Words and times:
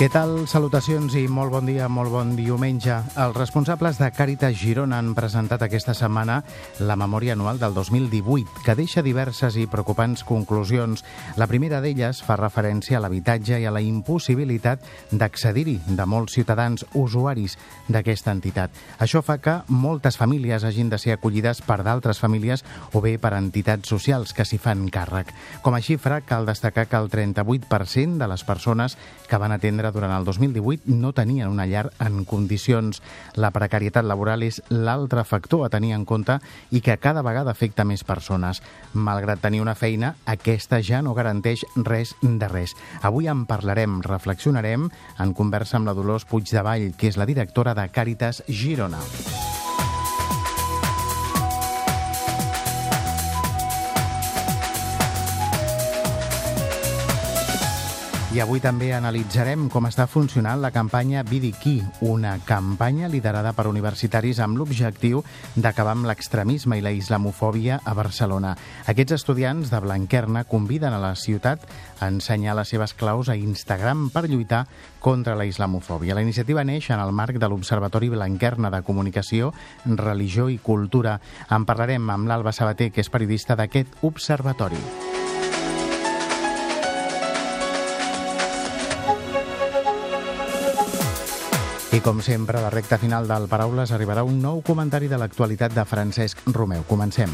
Què 0.00 0.06
tal? 0.08 0.46
Salutacions 0.48 1.12
i 1.20 1.26
molt 1.28 1.52
bon 1.52 1.66
dia, 1.68 1.84
molt 1.92 2.08
bon 2.08 2.30
diumenge. 2.32 2.94
Els 3.20 3.34
responsables 3.36 3.98
de 4.00 4.06
Càritas 4.16 4.54
Girona 4.56 4.96
han 4.96 5.10
presentat 5.12 5.60
aquesta 5.66 5.92
setmana 5.92 6.38
la 6.80 6.94
memòria 6.96 7.34
anual 7.36 7.60
del 7.60 7.74
2018, 7.76 8.62
que 8.64 8.74
deixa 8.78 9.04
diverses 9.04 9.58
i 9.60 9.66
preocupants 9.68 10.24
conclusions. 10.24 11.04
La 11.36 11.44
primera 11.50 11.82
d'elles 11.84 12.22
fa 12.24 12.38
referència 12.40 12.96
a 12.96 13.02
l'habitatge 13.04 13.58
i 13.60 13.66
a 13.68 13.74
la 13.76 13.82
impossibilitat 13.84 14.88
d'accedir-hi 15.12 15.76
de 15.84 16.08
molts 16.08 16.38
ciutadans 16.38 16.86
usuaris 16.96 17.58
d'aquesta 17.92 18.32
entitat. 18.32 18.72
Això 19.04 19.20
fa 19.20 19.36
que 19.36 19.58
moltes 19.68 20.16
famílies 20.16 20.64
hagin 20.64 20.88
de 20.88 20.96
ser 20.96 21.18
acollides 21.18 21.60
per 21.60 21.82
d'altres 21.84 22.24
famílies 22.24 22.64
o 22.94 23.04
bé 23.04 23.18
per 23.20 23.34
entitats 23.36 23.92
socials 23.92 24.32
que 24.32 24.48
s'hi 24.48 24.56
fan 24.56 24.88
càrrec. 24.88 25.36
Com 25.60 25.76
a 25.76 25.84
xifra, 25.84 26.22
cal 26.24 26.48
destacar 26.48 26.88
que 26.88 26.96
el 26.96 27.12
38% 27.12 28.16
de 28.16 28.32
les 28.32 28.48
persones 28.48 28.96
que 29.28 29.36
van 29.36 29.52
atendre 29.52 29.89
durant 29.92 30.12
el 30.14 30.24
2018 30.24 30.90
no 30.94 31.12
tenien 31.12 31.48
una 31.48 31.66
llar 31.66 31.90
en 32.00 32.24
condicions. 32.24 33.02
La 33.34 33.52
precarietat 33.54 34.06
laboral 34.06 34.44
és 34.46 34.60
l'altre 34.70 35.24
factor 35.24 35.66
a 35.66 35.70
tenir 35.72 35.92
en 35.96 36.06
compte 36.06 36.38
i 36.70 36.80
que 36.80 36.98
cada 36.98 37.24
vegada 37.26 37.52
afecta 37.52 37.84
més 37.84 38.04
persones. 38.04 38.62
Malgrat 38.94 39.42
tenir 39.42 39.60
una 39.60 39.76
feina, 39.76 40.14
aquesta 40.26 40.80
ja 40.82 41.02
no 41.02 41.14
garanteix 41.14 41.64
res 41.76 42.14
de 42.22 42.48
res. 42.48 42.76
Avui 43.02 43.28
en 43.28 43.46
parlarem, 43.46 44.00
reflexionarem 44.06 44.90
en 45.18 45.34
conversa 45.34 45.78
amb 45.78 45.90
la 45.90 45.96
Dolors 45.98 46.26
Puigdevall, 46.30 46.92
que 46.96 47.10
és 47.10 47.20
la 47.20 47.28
directora 47.28 47.74
de 47.74 47.88
Càritas 47.90 48.44
Girona. 48.48 49.00
I 58.30 58.38
avui 58.38 58.60
també 58.62 58.92
analitzarem 58.94 59.64
com 59.74 59.88
està 59.88 60.04
funcionant 60.06 60.60
la 60.62 60.68
campanya 60.70 61.24
Vidiquí, 61.26 61.80
una 62.06 62.36
campanya 62.46 63.08
liderada 63.10 63.50
per 63.58 63.64
universitaris 63.66 64.38
amb 64.38 64.54
l'objectiu 64.60 65.24
d'acabar 65.56 65.96
amb 65.96 66.06
l'extremisme 66.06 66.78
i 66.78 66.84
la 66.84 66.92
islamofòbia 66.94 67.80
a 67.82 67.94
Barcelona. 67.98 68.52
Aquests 68.86 69.16
estudiants 69.18 69.72
de 69.74 69.80
Blanquerna 69.82 70.44
conviden 70.46 70.94
a 70.94 71.02
la 71.02 71.16
ciutat 71.18 71.66
a 71.98 72.06
ensenyar 72.06 72.54
les 72.54 72.70
seves 72.70 72.94
claus 72.94 73.28
a 73.28 73.34
Instagram 73.34 74.12
per 74.14 74.28
lluitar 74.30 74.68
contra 75.02 75.34
la 75.34 75.48
islamofòbia. 75.50 76.14
La 76.14 76.22
iniciativa 76.22 76.62
neix 76.62 76.92
en 76.94 77.02
el 77.02 77.10
marc 77.10 77.42
de 77.42 77.50
l'Observatori 77.50 78.14
Blanquerna 78.14 78.70
de 78.70 78.84
Comunicació, 78.86 79.50
Religió 79.86 80.46
i 80.46 80.62
Cultura. 80.62 81.18
En 81.50 81.66
parlarem 81.66 82.06
amb 82.14 82.30
l'Alba 82.30 82.54
Sabater, 82.54 82.92
que 82.94 83.02
és 83.02 83.10
periodista 83.10 83.58
d'aquest 83.58 83.98
observatori. 84.06 84.78
I 91.90 91.98
com 91.98 92.20
sempre, 92.22 92.58
a 92.58 92.62
la 92.62 92.70
recta 92.70 92.98
final 93.02 93.26
del 93.26 93.48
Paraules 93.50 93.90
arribarà 93.90 94.22
un 94.22 94.36
nou 94.38 94.60
comentari 94.62 95.08
de 95.10 95.18
l'actualitat 95.18 95.74
de 95.74 95.82
Francesc 95.82 96.38
Romeu. 96.54 96.84
Comencem. 96.86 97.32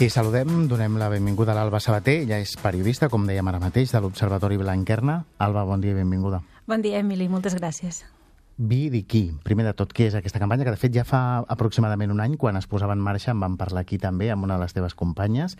I 0.00 0.08
saludem, 0.10 0.64
donem 0.72 0.96
la 0.98 1.12
benvinguda 1.12 1.52
a 1.52 1.58
l'Alba 1.60 1.78
Sabater. 1.84 2.22
Ella 2.24 2.40
és 2.40 2.56
periodista, 2.58 3.12
com 3.12 3.28
dèiem 3.28 3.52
ara 3.52 3.60
mateix, 3.60 3.92
de 3.92 4.00
l'Observatori 4.00 4.56
Blanquerna. 4.56 5.20
Alba, 5.36 5.68
bon 5.68 5.84
dia 5.84 5.92
i 5.92 6.00
benvinguda. 6.00 6.40
Bon 6.66 6.80
dia, 6.80 7.04
Emili, 7.04 7.28
moltes 7.28 7.60
gràcies. 7.60 8.02
Vidiquí. 8.56 9.32
Primer 9.44 9.64
de 9.64 9.72
tot, 9.76 9.92
què 9.96 10.06
és 10.10 10.16
aquesta 10.18 10.40
campanya? 10.42 10.66
Que, 10.66 10.74
de 10.74 10.80
fet, 10.80 10.92
ja 10.94 11.06
fa 11.08 11.42
aproximadament 11.50 12.12
un 12.12 12.20
any, 12.20 12.36
quan 12.40 12.58
es 12.60 12.68
posava 12.68 12.96
en 12.96 13.00
marxa, 13.00 13.32
en 13.32 13.40
vam 13.40 13.56
parlar 13.60 13.86
aquí 13.86 13.98
també 13.98 14.30
amb 14.30 14.44
una 14.44 14.58
de 14.58 14.66
les 14.66 14.76
teves 14.76 14.94
companyes, 14.98 15.56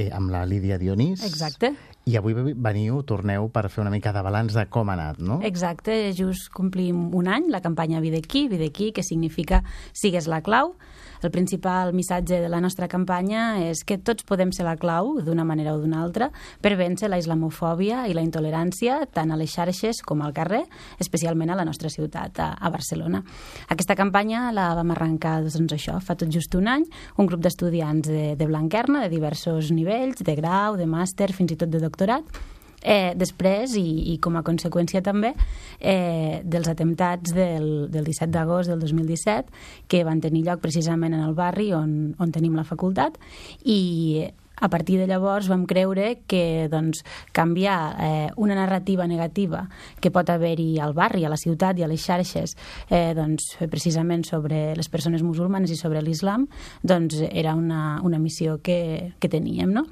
eh, 0.00 0.10
amb 0.12 0.32
la 0.32 0.44
Lídia 0.48 0.78
Dionís. 0.80 1.24
Exacte. 1.26 1.74
I 2.08 2.16
avui 2.16 2.32
veniu, 2.34 3.02
torneu 3.06 3.50
per 3.52 3.68
fer 3.68 3.82
una 3.84 3.92
mica 3.92 4.14
de 4.16 4.22
balanç 4.24 4.56
de 4.56 4.64
com 4.72 4.88
ha 4.88 4.96
anat, 4.96 5.20
no? 5.20 5.40
Exacte, 5.44 5.98
just 6.16 6.48
complim 6.56 7.10
un 7.14 7.28
any, 7.28 7.50
la 7.52 7.60
campanya 7.60 8.00
Videquí, 8.00 8.48
Videquí, 8.48 8.90
que 8.96 9.04
significa 9.04 9.62
Sigues 9.92 10.26
la 10.26 10.40
clau. 10.40 10.74
El 11.20 11.30
principal 11.30 11.92
missatge 11.92 12.38
de 12.40 12.48
la 12.48 12.62
nostra 12.64 12.88
campanya 12.88 13.60
és 13.60 13.82
que 13.84 13.98
tots 14.00 14.24
podem 14.24 14.54
ser 14.56 14.64
la 14.64 14.78
clau, 14.80 15.18
d'una 15.20 15.44
manera 15.44 15.74
o 15.76 15.80
d'una 15.82 16.00
altra, 16.00 16.30
per 16.64 16.72
vèncer 16.80 17.10
la 17.12 17.18
islamofòbia 17.20 18.06
i 18.08 18.16
la 18.16 18.24
intolerància 18.24 19.02
tant 19.12 19.28
a 19.28 19.36
les 19.36 19.52
xarxes 19.52 20.00
com 20.00 20.24
al 20.24 20.32
carrer, 20.32 20.62
especialment 20.98 21.52
a 21.52 21.58
la 21.60 21.66
nostra 21.68 21.92
ciutat, 21.92 22.40
a, 22.40 22.54
a 22.56 22.72
Barcelona. 22.72 23.20
Aquesta 23.68 23.98
campanya 23.98 24.46
la 24.56 24.70
vam 24.78 24.94
arrencar, 24.96 25.42
doncs 25.44 25.76
això, 25.76 25.98
fa 26.00 26.16
tot 26.16 26.32
just 26.32 26.56
un 26.56 26.72
any, 26.72 26.88
un 27.20 27.28
grup 27.28 27.44
d'estudiants 27.44 28.08
de, 28.08 28.24
de 28.40 28.48
Blanquerna, 28.48 29.04
de 29.04 29.12
diversos 29.12 29.68
nivells, 29.76 29.89
de 30.24 30.38
grau, 30.38 30.76
de 30.76 30.86
màster, 30.86 31.32
fins 31.32 31.52
i 31.52 31.60
tot 31.60 31.70
de 31.70 31.82
doctorat, 31.82 32.40
Eh, 32.82 33.12
després, 33.12 33.74
i, 33.76 34.14
i 34.14 34.16
com 34.24 34.38
a 34.38 34.42
conseqüència 34.44 35.02
també, 35.04 35.34
eh, 35.80 36.40
dels 36.44 36.68
atemptats 36.70 37.34
del, 37.36 37.90
del 37.92 38.06
17 38.08 38.32
d'agost 38.32 38.72
del 38.72 38.80
2017, 38.80 39.52
que 39.86 40.00
van 40.08 40.22
tenir 40.24 40.46
lloc 40.46 40.62
precisament 40.64 41.12
en 41.12 41.26
el 41.26 41.34
barri 41.36 41.74
on, 41.76 42.14
on 42.18 42.32
tenim 42.32 42.56
la 42.56 42.64
facultat, 42.64 43.18
i 43.64 44.24
a 44.60 44.68
partir 44.68 44.98
de 45.00 45.06
llavors 45.08 45.48
vam 45.50 45.64
creure 45.66 46.20
que 46.28 46.68
doncs, 46.70 47.02
canviar 47.32 47.96
eh, 47.98 48.28
una 48.36 48.54
narrativa 48.54 49.06
negativa 49.06 49.68
que 50.00 50.12
pot 50.12 50.30
haver-hi 50.30 50.78
al 50.78 50.94
barri, 50.94 51.24
a 51.24 51.32
la 51.32 51.40
ciutat 51.40 51.78
i 51.80 51.84
a 51.84 51.90
les 51.90 52.04
xarxes 52.04 52.56
eh, 52.88 53.12
doncs, 53.16 53.56
precisament 53.72 54.24
sobre 54.28 54.76
les 54.76 54.88
persones 54.92 55.24
musulmanes 55.26 55.72
i 55.72 55.78
sobre 55.80 56.02
l'islam 56.04 56.46
doncs, 56.82 57.22
era 57.30 57.54
una, 57.54 58.00
una 58.04 58.20
missió 58.20 58.60
que, 58.62 59.14
que 59.18 59.32
teníem 59.32 59.72
no? 59.74 59.86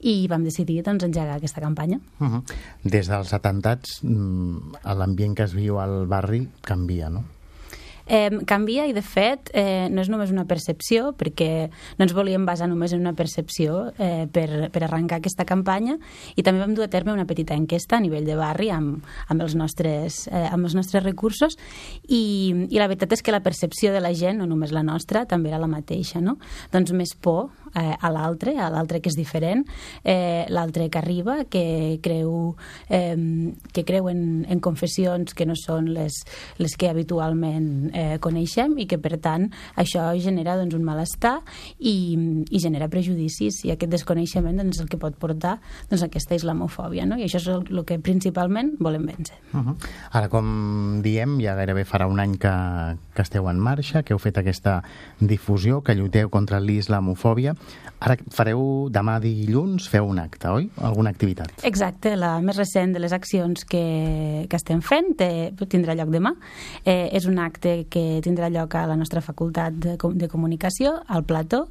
i 0.00 0.24
vam 0.30 0.44
decidir 0.44 0.82
doncs, 0.82 1.04
engegar 1.04 1.36
aquesta 1.36 1.60
campanya. 1.60 2.00
Uh 2.20 2.26
-huh. 2.26 2.42
Des 2.82 3.08
dels 3.08 3.32
atemptats 3.32 4.00
mm, 4.02 4.84
l'ambient 4.96 5.34
que 5.34 5.44
es 5.44 5.54
viu 5.54 5.78
al 5.78 6.06
barri 6.06 6.48
canvia, 6.62 7.10
no? 7.10 7.24
Eh, 8.06 8.30
canvia 8.46 8.86
i, 8.86 8.92
de 8.96 9.02
fet, 9.02 9.50
eh, 9.54 9.88
no 9.90 10.02
és 10.02 10.10
només 10.12 10.32
una 10.32 10.46
percepció, 10.48 11.12
perquè 11.18 11.68
no 11.98 12.06
ens 12.06 12.14
volíem 12.16 12.44
basar 12.46 12.68
només 12.70 12.92
en 12.92 13.02
una 13.04 13.14
percepció 13.16 13.90
eh, 13.98 14.26
per, 14.32 14.70
per 14.74 14.84
arrencar 14.84 15.20
aquesta 15.20 15.46
campanya 15.48 15.98
i 16.36 16.44
també 16.44 16.62
vam 16.62 16.74
dur 16.76 16.86
a 16.86 16.92
terme 16.92 17.14
una 17.14 17.26
petita 17.28 17.56
enquesta 17.56 17.98
a 17.98 18.04
nivell 18.04 18.26
de 18.28 18.36
barri 18.38 18.70
amb, 18.74 19.04
amb, 19.28 19.44
els, 19.44 19.56
nostres, 19.58 20.24
eh, 20.28 20.46
amb 20.50 20.68
els 20.68 20.76
nostres 20.76 21.04
recursos 21.04 21.58
i, 22.08 22.66
i 22.68 22.80
la 22.80 22.88
veritat 22.90 23.16
és 23.16 23.24
que 23.24 23.34
la 23.34 23.42
percepció 23.44 23.92
de 23.94 24.02
la 24.04 24.14
gent, 24.14 24.40
no 24.40 24.48
només 24.50 24.74
la 24.74 24.84
nostra, 24.86 25.24
també 25.30 25.52
era 25.52 25.62
la 25.62 25.70
mateixa, 25.70 26.20
no? 26.24 26.38
Doncs 26.72 26.92
més 26.96 27.14
por 27.14 27.50
eh, 27.74 27.96
a 28.00 28.10
l'altre, 28.10 28.56
a 28.58 28.70
l'altre 28.72 29.00
que 29.02 29.10
és 29.12 29.18
diferent, 29.18 29.64
eh, 30.04 30.46
l'altre 30.48 30.88
que 30.90 30.98
arriba, 30.98 31.44
que 31.50 31.98
creu, 32.02 32.56
eh, 32.88 33.16
que 33.72 33.84
creu 33.84 34.08
en, 34.10 34.44
en 34.48 34.60
confessions 34.60 35.34
que 35.34 35.46
no 35.46 35.56
són 35.58 35.90
les, 35.94 36.22
les 36.58 36.76
que 36.78 36.88
habitualment 36.90 37.90
eh, 37.92 38.16
coneixem 38.22 38.78
i 38.78 38.88
que, 38.90 38.98
per 38.98 39.18
tant, 39.22 39.48
això 39.80 40.06
genera 40.20 40.56
doncs, 40.60 40.74
un 40.74 40.84
malestar 40.86 41.38
i, 41.78 42.16
i 42.50 42.62
genera 42.62 42.88
prejudicis 42.92 43.62
i 43.64 43.74
aquest 43.74 43.92
desconeixement 43.92 44.60
doncs, 44.60 44.78
és 44.78 44.84
el 44.84 44.90
que 44.90 45.00
pot 45.00 45.16
portar 45.20 45.58
doncs, 45.90 46.04
aquesta 46.06 46.38
islamofòbia, 46.38 47.06
no? 47.08 47.18
i 47.18 47.26
això 47.28 47.40
és 47.42 47.50
el, 47.52 47.66
el 47.72 47.84
que 47.88 47.98
principalment 48.02 48.74
volem 48.80 49.06
vèncer. 49.10 49.36
Uh 49.52 49.60
-huh. 49.60 49.76
Ara, 50.12 50.28
com 50.28 51.00
diem, 51.02 51.38
ja 51.40 51.54
gairebé 51.54 51.84
farà 51.84 52.06
un 52.10 52.20
any 52.20 52.36
que, 52.38 52.54
que 53.14 53.22
esteu 53.22 53.48
en 53.50 53.58
marxa, 53.58 54.02
que 54.02 54.14
heu 54.14 54.18
fet 54.18 54.38
aquesta 54.38 54.82
difusió, 55.20 55.82
que 55.82 55.94
lluiteu 55.94 56.30
contra 56.30 56.60
l'islamofòbia. 56.60 57.54
Ara 58.04 58.18
fareu 58.36 58.90
demà 58.92 59.14
dilluns, 59.22 59.86
feu 59.88 60.04
un 60.10 60.18
acte, 60.20 60.50
oi? 60.52 60.66
Alguna 60.84 61.08
activitat? 61.14 61.62
Exacte, 61.64 62.10
la 62.20 62.34
més 62.44 62.58
recent 62.58 62.92
de 62.92 63.00
les 63.00 63.14
accions 63.16 63.64
que, 63.64 63.84
que 64.50 64.58
estem 64.58 64.82
fent 64.84 65.14
té, 65.16 65.28
tindrà 65.72 65.94
lloc 65.96 66.10
demà. 66.12 66.34
Eh, 66.84 67.08
és 67.16 67.24
un 67.30 67.38
acte 67.40 67.86
que 67.88 68.20
tindrà 68.24 68.50
lloc 68.52 68.76
a 68.76 68.84
la 68.90 68.96
nostra 69.00 69.22
facultat 69.24 69.78
de, 69.80 69.94
de 69.96 70.28
comunicació, 70.28 70.92
al 71.08 71.24
Plató, 71.24 71.62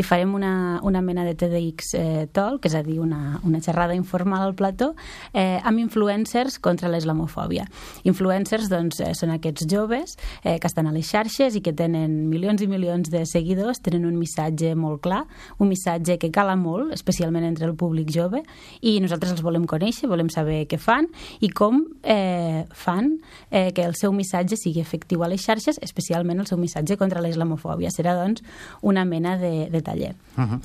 i 0.00 0.04
farem 0.06 0.32
una, 0.38 0.80
una 0.80 1.02
mena 1.04 1.26
de 1.28 1.34
TEDx 1.36 1.92
eh, 1.98 2.24
talk, 2.32 2.70
és 2.70 2.78
a 2.78 2.80
dir, 2.86 2.96
una, 3.02 3.42
una 3.44 3.60
xerrada 3.60 3.92
informal 3.98 4.46
al 4.46 4.56
Plató, 4.56 4.94
eh, 5.34 5.60
amb 5.60 5.82
influencers 5.82 6.56
contra 6.64 6.88
l'islamofòbia. 6.88 7.66
Influencers, 8.08 8.70
doncs, 8.72 9.02
eh, 9.04 9.12
són 9.18 9.34
aquests 9.36 9.68
joves 9.68 10.16
eh, 10.40 10.56
que 10.56 10.72
estan 10.72 10.88
a 10.88 10.96
les 10.96 11.12
xarxes 11.12 11.58
i 11.58 11.60
que 11.60 11.76
tenen 11.76 12.16
milions 12.32 12.64
i 12.64 12.70
milions 12.70 13.12
de 13.12 13.26
seguidors, 13.28 13.84
tenen 13.84 14.08
un 14.08 14.16
missatge 14.16 14.72
molt 14.78 15.04
clar 15.04 15.26
un 15.58 15.70
missatge 15.70 16.18
que 16.18 16.30
cala 16.34 16.56
molt, 16.56 16.92
especialment 16.94 17.44
entre 17.46 17.66
el 17.68 17.74
públic 17.78 18.10
jove, 18.12 18.42
i 18.80 18.98
nosaltres 19.00 19.34
els 19.36 19.42
volem 19.44 19.66
conèixer, 19.68 20.10
volem 20.10 20.30
saber 20.32 20.64
què 20.70 20.78
fan 20.80 21.08
i 21.40 21.50
com 21.50 21.82
eh, 22.02 22.64
fan 22.72 23.16
eh, 23.50 23.70
que 23.74 23.84
el 23.86 23.96
seu 23.98 24.12
missatge 24.12 24.58
sigui 24.60 24.82
efectiu 24.82 25.24
a 25.24 25.30
les 25.32 25.42
xarxes, 25.42 25.80
especialment 25.82 26.40
el 26.40 26.48
seu 26.50 26.60
missatge 26.60 26.98
contra 27.00 27.22
la 27.22 27.32
islamofòbia. 27.32 27.92
Serà, 27.94 28.16
doncs, 28.18 28.42
una 28.82 29.04
mena 29.04 29.36
de, 29.38 29.68
de 29.72 29.82
taller. 29.82 30.14
Uh 30.36 30.44
-huh. 30.44 30.60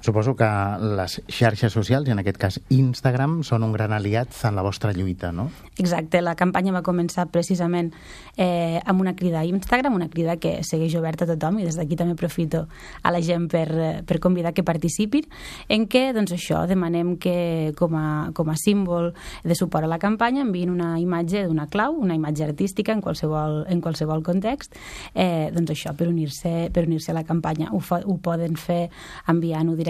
Suposo 0.00 0.36
que 0.38 0.46
les 0.94 1.16
xarxes 1.26 1.72
socials, 1.74 2.06
i 2.06 2.12
en 2.14 2.20
aquest 2.22 2.38
cas 2.38 2.60
Instagram, 2.70 3.40
són 3.42 3.64
un 3.66 3.72
gran 3.74 3.90
aliat 3.90 4.30
en 4.46 4.54
la 4.54 4.62
vostra 4.62 4.92
lluita, 4.94 5.32
no? 5.34 5.48
Exacte, 5.74 6.20
la 6.22 6.36
campanya 6.38 6.70
va 6.70 6.84
començar 6.86 7.24
precisament 7.34 7.90
eh, 8.36 8.78
amb 8.86 9.02
una 9.02 9.16
crida 9.18 9.40
a 9.40 9.48
Instagram, 9.48 9.96
una 9.98 10.06
crida 10.08 10.36
que 10.38 10.60
segueix 10.62 10.94
oberta 10.94 11.26
a 11.26 11.32
tothom, 11.32 11.58
i 11.58 11.66
des 11.66 11.74
d'aquí 11.74 11.98
també 11.98 12.14
aprofito 12.14 12.68
a 13.02 13.10
la 13.10 13.20
gent 13.26 13.48
per, 13.50 14.04
per 14.06 14.20
convidar 14.22 14.54
que 14.54 14.62
participin, 14.62 15.26
en 15.68 15.88
què, 15.90 16.12
doncs 16.14 16.36
això, 16.36 16.62
demanem 16.70 17.16
que 17.18 17.74
com 17.78 17.98
a, 17.98 18.06
com 18.38 18.54
a 18.54 18.56
símbol 18.56 19.10
de 19.42 19.58
suport 19.58 19.88
a 19.88 19.90
la 19.90 19.98
campanya 19.98 20.46
enviïn 20.46 20.70
una 20.70 20.92
imatge 21.02 21.42
d'una 21.48 21.66
clau, 21.66 21.98
una 21.98 22.14
imatge 22.14 22.46
artística 22.46 22.94
en 22.94 23.02
qualsevol, 23.02 23.64
en 23.66 23.82
qualsevol 23.82 24.22
context, 24.22 24.78
eh, 25.14 25.50
doncs 25.50 25.74
això, 25.74 25.96
per 25.98 26.06
unir-se 26.06 26.70
per 26.70 26.86
unir 26.86 27.02
a 27.10 27.18
la 27.18 27.26
campanya. 27.26 27.72
Ho, 27.74 27.82
ho 27.82 28.18
poden 28.22 28.54
fer 28.54 28.88
enviant-ho 29.26 29.74
directament 29.74 29.87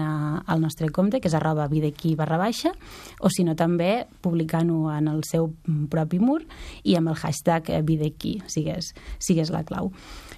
a, 0.00 0.42
al 0.46 0.60
nostre 0.60 0.88
compte, 0.90 1.20
que 1.20 1.28
és 1.28 1.34
arroba 1.34 1.68
videquí 1.68 2.14
barra 2.16 2.38
baixa, 2.38 2.72
o 3.20 3.28
si 3.28 3.44
no 3.44 3.54
també 3.54 4.06
publicant-ho 4.22 4.90
en 4.92 5.08
el 5.08 5.22
seu 5.24 5.50
propi 5.90 6.18
mur 6.18 6.42
i 6.84 6.96
amb 6.96 7.08
el 7.08 7.16
hashtag 7.16 7.70
videquí, 7.84 8.40
sigues, 8.46 8.94
sigues 9.18 9.50
la 9.50 9.64
clau 9.64 9.92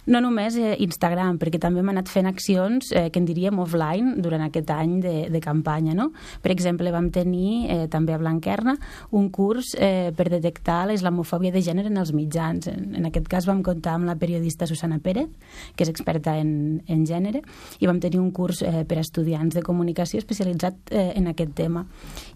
no 0.06 0.20
només 0.20 0.56
eh, 0.60 0.74
Instagram, 0.84 1.38
perquè 1.40 1.58
també 1.60 1.80
hem 1.80 1.90
anat 1.94 2.10
fent 2.12 2.28
accions 2.28 2.90
eh, 2.92 3.08
que 3.12 3.20
en 3.20 3.28
diríem 3.28 3.58
offline 3.62 4.18
durant 4.22 4.44
aquest 4.44 4.70
any 4.74 4.98
de, 5.04 5.14
de 5.32 5.40
campanya. 5.44 5.94
No? 5.96 6.10
Per 6.42 6.52
exemple, 6.52 6.92
vam 6.94 7.10
tenir 7.14 7.70
eh, 7.72 7.78
també 7.92 8.14
a 8.14 8.20
Blanquerna 8.20 8.76
un 9.16 9.30
curs 9.34 9.74
eh, 9.78 10.12
per 10.16 10.28
detectar 10.32 10.84
la 10.88 10.96
islamofòbia 10.96 11.52
de 11.54 11.62
gènere 11.64 11.92
en 11.92 12.00
els 12.00 12.12
mitjans. 12.16 12.68
En, 12.72 12.92
en 12.98 13.08
aquest 13.08 13.28
cas 13.30 13.48
vam 13.48 13.62
comptar 13.64 13.96
amb 13.98 14.08
la 14.10 14.16
periodista 14.20 14.68
Susana 14.68 15.00
Pérez, 15.02 15.30
que 15.76 15.86
és 15.86 15.92
experta 15.92 16.36
en, 16.40 16.82
en 16.88 17.06
gènere, 17.08 17.44
i 17.80 17.88
vam 17.90 18.00
tenir 18.02 18.20
un 18.20 18.30
curs 18.34 18.62
eh, 18.62 18.84
per 18.88 19.00
a 19.00 19.04
estudiants 19.04 19.56
de 19.56 19.64
comunicació 19.64 20.20
especialitzat 20.22 20.92
eh, 20.92 21.10
en 21.16 21.30
aquest 21.32 21.56
tema. 21.56 21.86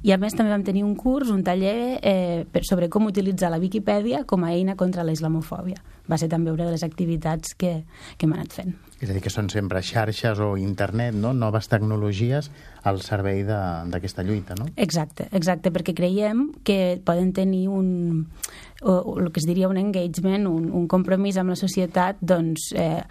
I 0.07 0.15
a 0.15 0.21
més 0.21 0.37
també 0.37 0.55
vam 0.55 0.65
tenir 0.65 0.87
un 0.87 0.97
curs, 0.99 1.33
un 1.35 1.45
taller 1.45 1.99
eh, 2.01 2.47
per, 2.51 2.65
sobre 2.69 2.89
com 2.89 3.09
utilitzar 3.11 3.53
la 3.53 3.63
Viquipèdia 3.63 4.25
com 4.29 4.45
a 4.45 4.55
eina 4.55 4.77
contra 4.79 5.05
la 5.05 5.15
islamofòbia 5.17 5.98
va 6.11 6.19
ser 6.21 6.29
també 6.33 6.53
una 6.53 6.67
de 6.67 6.75
les 6.75 6.85
activitats 6.87 7.55
que, 7.59 7.83
que 8.17 8.27
hem 8.27 8.35
anat 8.37 8.55
fent. 8.61 8.77
És 8.99 9.11
a 9.11 9.15
dir, 9.15 9.23
que 9.23 9.31
són 9.31 9.47
sempre 9.53 9.83
xarxes 9.85 10.41
o 10.43 10.57
internet, 10.59 11.15
no? 11.15 11.31
noves 11.37 11.69
tecnologies 11.71 12.51
al 12.89 12.99
servei 13.05 13.45
d'aquesta 13.47 14.25
lluita, 14.27 14.57
no? 14.59 14.67
Exacte, 14.75 15.29
exacte, 15.31 15.71
perquè 15.75 15.95
creiem 15.95 16.49
que 16.67 16.99
poden 17.07 17.31
tenir 17.37 17.69
un, 17.71 18.27
o, 18.83 18.93
o 18.99 19.19
el 19.23 19.31
que 19.31 19.39
es 19.43 19.47
diria 19.47 19.71
un 19.71 19.79
engagement, 19.79 20.49
un, 20.51 20.71
un 20.75 20.89
compromís 20.91 21.39
amb 21.39 21.55
la 21.55 21.59
societat, 21.61 22.19
doncs, 22.19 22.73
eh, 22.75 23.05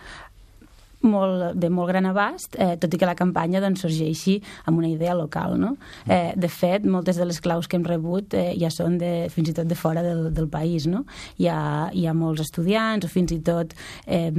molt, 1.06 1.56
de 1.60 1.70
molt 1.70 1.92
gran 1.92 2.08
abast, 2.10 2.56
eh, 2.58 2.76
tot 2.80 2.94
i 2.94 3.00
que 3.00 3.10
la 3.10 3.16
campanya 3.18 3.62
doncs, 3.62 3.84
sorgeixi 3.86 4.38
amb 4.66 4.80
una 4.80 4.90
idea 4.90 5.16
local. 5.18 5.58
No? 5.60 5.76
Eh, 6.08 6.34
de 6.36 6.50
fet, 6.50 6.86
moltes 6.86 7.18
de 7.18 7.26
les 7.26 7.40
claus 7.42 7.68
que 7.68 7.78
hem 7.78 7.86
rebut 7.86 8.34
eh, 8.34 8.54
ja 8.60 8.72
són 8.74 8.98
de, 8.98 9.30
fins 9.34 9.52
i 9.52 9.58
tot 9.58 9.68
de 9.68 9.78
fora 9.78 10.04
del, 10.06 10.32
del 10.34 10.50
país. 10.50 10.88
No? 10.88 11.06
Hi, 11.38 11.50
ha, 11.52 11.62
hi 11.94 12.08
ha 12.08 12.16
molts 12.18 12.42
estudiants 12.48 13.06
o 13.06 13.12
fins 13.12 13.36
i 13.36 13.40
tot 13.46 13.76
eh, 14.06 14.32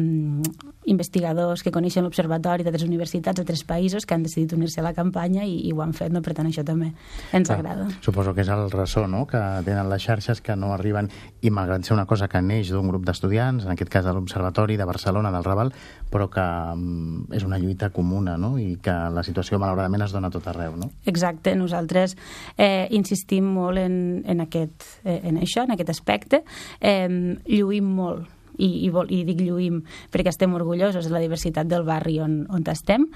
investigadors 0.88 1.62
que 1.62 1.72
coneixen 1.74 2.04
l'observatori 2.06 2.64
de 2.66 2.72
tres 2.72 2.84
universitats 2.86 3.38
de 3.38 3.44
tres 3.46 3.64
països 3.68 4.06
que 4.06 4.16
han 4.16 4.24
decidit 4.24 4.54
unir-se 4.56 4.80
a 4.80 4.86
la 4.86 4.94
campanya 4.96 5.44
i, 5.44 5.58
i 5.68 5.72
ho 5.72 5.82
han 5.84 5.94
fet, 5.96 6.12
no? 6.14 6.22
per 6.24 6.34
tant 6.36 6.48
això 6.48 6.64
també 6.66 6.90
ens 7.36 7.48
Clar, 7.48 7.58
agrada. 7.58 7.88
Suposo 8.04 8.34
que 8.34 8.44
és 8.44 8.52
el 8.52 8.70
ressò 8.72 9.06
no? 9.10 9.24
que 9.28 9.40
tenen 9.66 9.90
les 9.90 10.04
xarxes 10.04 10.42
que 10.44 10.56
no 10.56 10.72
arriben, 10.74 11.10
i 11.42 11.52
malgrat 11.54 11.86
ser 11.86 11.94
una 11.96 12.06
cosa 12.08 12.28
que 12.30 12.40
neix 12.42 12.72
d'un 12.72 12.88
grup 12.90 13.04
d'estudiants, 13.06 13.66
en 13.66 13.74
aquest 13.74 13.92
cas 13.92 14.06
de 14.08 14.14
l'Observatori 14.16 14.78
de 14.80 14.88
Barcelona, 14.88 15.32
del 15.34 15.46
Raval, 15.46 15.72
però 16.10 16.28
que 16.32 16.44
um, 16.72 17.26
és 17.34 17.44
una 17.46 17.60
lluita 17.60 17.90
comuna 17.94 18.38
no? 18.40 18.56
i 18.58 18.78
que 18.82 18.94
la 19.12 19.24
situació 19.26 19.60
malauradament 19.60 20.06
es 20.06 20.16
dona 20.16 20.32
a 20.32 20.34
tot 20.34 20.48
arreu. 20.50 20.76
No? 20.80 20.90
Exacte, 21.10 21.54
nosaltres 21.58 22.16
eh, 22.56 22.88
insistim 22.96 23.52
molt 23.58 23.82
en, 23.82 24.00
en, 24.26 24.42
aquest, 24.46 24.88
eh, 25.04 25.20
en 25.28 25.42
això, 25.42 25.66
en 25.66 25.76
aquest 25.76 25.92
aspecte, 25.94 26.42
eh, 26.80 27.06
lluïm 27.46 27.94
molt 27.98 28.37
i, 28.58 28.68
i, 28.86 28.90
vol, 28.94 29.08
i 29.14 29.22
dic 29.26 29.40
lluïm 29.42 29.80
perquè 30.12 30.32
estem 30.32 30.54
orgullosos 30.58 31.06
de 31.06 31.14
la 31.14 31.22
diversitat 31.22 31.68
del 31.70 31.86
barri 31.86 32.18
on, 32.22 32.42
on 32.52 32.66
estem. 32.68 33.06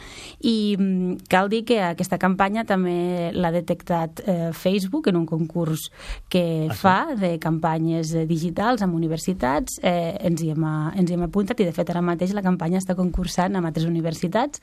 I 0.41 0.77
mm, 0.79 1.27
cal 1.31 1.51
dir 1.53 1.63
que 1.69 1.81
aquesta 1.85 2.19
campanya 2.23 2.65
també 2.69 3.31
l'ha 3.35 3.53
detectat 3.55 4.23
eh, 4.25 4.51
Facebook 4.57 5.11
en 5.11 5.19
un 5.21 5.27
concurs 5.29 5.89
que 6.33 6.69
ah, 6.71 6.77
fa 6.77 6.97
de 7.19 7.35
campanyes 7.43 8.15
digitals 8.29 8.83
amb 8.85 8.97
universitats. 8.97 9.79
Eh, 9.83 10.17
ens, 10.29 10.43
hi 10.43 10.53
hem, 10.55 10.67
ens 10.97 11.11
hi 11.11 11.19
hem 11.19 11.27
apuntat 11.27 11.61
i 11.61 11.69
de 11.69 11.75
fet 11.77 11.91
ara 11.93 12.05
mateix 12.05 12.33
la 12.37 12.45
campanya 12.45 12.81
està 12.81 12.97
concursant 12.99 13.59
amb 13.59 13.69
altres 13.69 13.87
universitats 13.89 14.63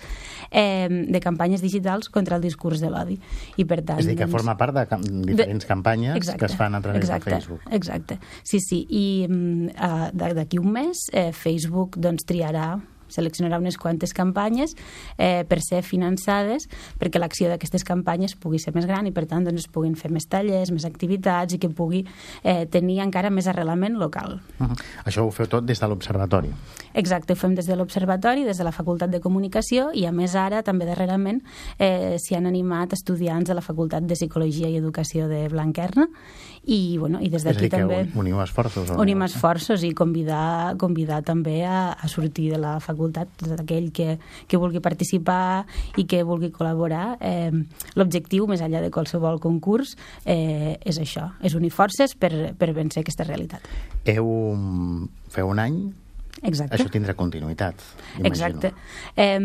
eh, 0.50 0.88
de 0.90 1.22
campanyes 1.24 1.62
digitals 1.62 2.10
contra 2.10 2.40
el 2.40 2.46
discurs 2.46 2.82
de 2.82 2.92
l'odi. 2.92 3.20
I 3.58 3.68
per 3.70 3.82
tant... 3.84 4.00
És 4.00 4.08
a 4.08 4.10
dir, 4.10 4.18
que 4.18 4.26
doncs, 4.26 4.38
forma 4.38 4.56
part 4.60 4.76
de 4.76 4.86
cam 4.90 5.04
diferents 5.04 5.66
de, 5.66 5.70
campanyes 5.70 6.18
exacte, 6.18 6.40
que 6.40 6.50
es 6.50 6.58
fan 6.58 6.76
a 6.76 6.82
través 6.82 7.04
exacte, 7.04 7.30
de 7.30 7.36
Facebook. 7.36 7.66
Exacte, 7.76 8.20
sí, 8.44 8.62
sí, 8.64 8.82
i 8.90 9.06
uh, 9.30 10.10
d'aquí 10.14 10.60
un 10.62 10.69
mes 10.70 11.08
eh, 11.14 11.32
Facebook 11.36 11.98
doncs, 11.98 12.26
triarà 12.30 12.78
seleccionarà 13.10 13.60
unes 13.60 13.78
quantes 13.78 14.14
campanyes 14.14 14.76
eh, 15.18 15.44
per 15.50 15.60
ser 15.66 15.82
finançades 15.86 16.68
perquè 17.00 17.22
l'acció 17.22 17.50
d'aquestes 17.50 17.86
campanyes 17.88 18.36
pugui 18.40 18.62
ser 18.62 18.74
més 18.76 18.88
gran 18.90 19.08
i 19.10 19.14
per 19.16 19.26
tant 19.30 19.46
doncs, 19.46 19.66
es 19.66 19.72
puguin 19.72 19.98
fer 20.00 20.12
més 20.14 20.28
tallers, 20.30 20.72
més 20.76 20.86
activitats 20.88 21.56
i 21.56 21.62
que 21.62 21.72
pugui 21.74 22.04
eh, 22.44 22.66
tenir 22.72 23.00
encara 23.04 23.32
més 23.34 23.48
arrelament 23.50 23.98
local. 24.00 24.40
Uh 24.60 24.68
-huh. 24.68 24.78
Això 25.06 25.26
ho 25.26 25.32
feu 25.32 25.48
tot 25.48 25.66
des 25.66 25.80
de 25.80 25.88
l'Observatori? 25.88 26.50
Exacte, 26.94 27.34
ho 27.34 27.36
fem 27.36 27.56
des 27.56 27.66
de 27.66 27.76
l'Observatori, 27.76 28.44
des 28.44 28.58
de 28.58 28.64
la 28.64 28.72
Facultat 28.72 29.10
de 29.10 29.20
Comunicació 29.20 29.92
i 29.94 30.06
a 30.06 30.12
més 30.12 30.36
ara 30.36 30.64
també 30.64 30.86
darrerament 30.86 31.42
eh, 31.78 32.18
s'hi 32.18 32.36
han 32.36 32.46
animat 32.46 32.94
estudiants 32.94 33.48
de 33.48 33.54
la 33.54 33.62
Facultat 33.62 34.04
de 34.04 34.14
Psicologia 34.14 34.70
i 34.70 34.78
Educació 34.78 35.28
de 35.28 35.48
Blanquerna 35.50 36.08
i, 36.66 36.98
bueno, 36.98 37.22
i 37.22 37.30
des 37.32 37.46
d'aquí 37.46 37.70
també... 37.72 38.04
Que 38.10 38.20
uniu 38.20 38.42
esforços. 38.44 38.92
Unim 39.00 39.24
esforços 39.26 39.84
i 39.88 39.94
convidar, 39.98 40.76
convidar 40.82 41.22
també 41.28 41.62
a, 41.66 41.94
a 41.94 42.10
sortir 42.12 42.50
de 42.54 42.60
la 42.62 42.78
facultat 42.84 43.32
tot 43.40 43.56
aquell 43.60 43.92
que, 43.96 44.18
que 44.48 44.60
vulgui 44.60 44.82
participar 44.84 45.66
i 45.98 46.06
que 46.10 46.24
vulgui 46.28 46.52
col·laborar. 46.56 47.18
Eh, 47.22 47.52
L'objectiu, 48.00 48.48
més 48.50 48.64
enllà 48.66 48.84
de 48.84 48.92
qualsevol 48.94 49.40
concurs, 49.44 49.96
eh, 50.26 50.78
és 50.84 51.00
això, 51.02 51.30
és 51.42 51.56
unir 51.58 51.72
forces 51.74 52.16
per, 52.20 52.54
per 52.60 52.74
vencer 52.76 53.04
aquesta 53.04 53.28
realitat. 53.28 53.66
Heu, 54.10 54.30
feu 55.34 55.50
un 55.50 55.64
any 55.64 55.82
Exacte. 56.42 56.78
Això 56.78 56.90
tindrà 56.92 57.14
continuïtat, 57.20 57.82
imagino. 58.18 58.30
Exacte. 58.30 58.72
Eh, 59.16 59.40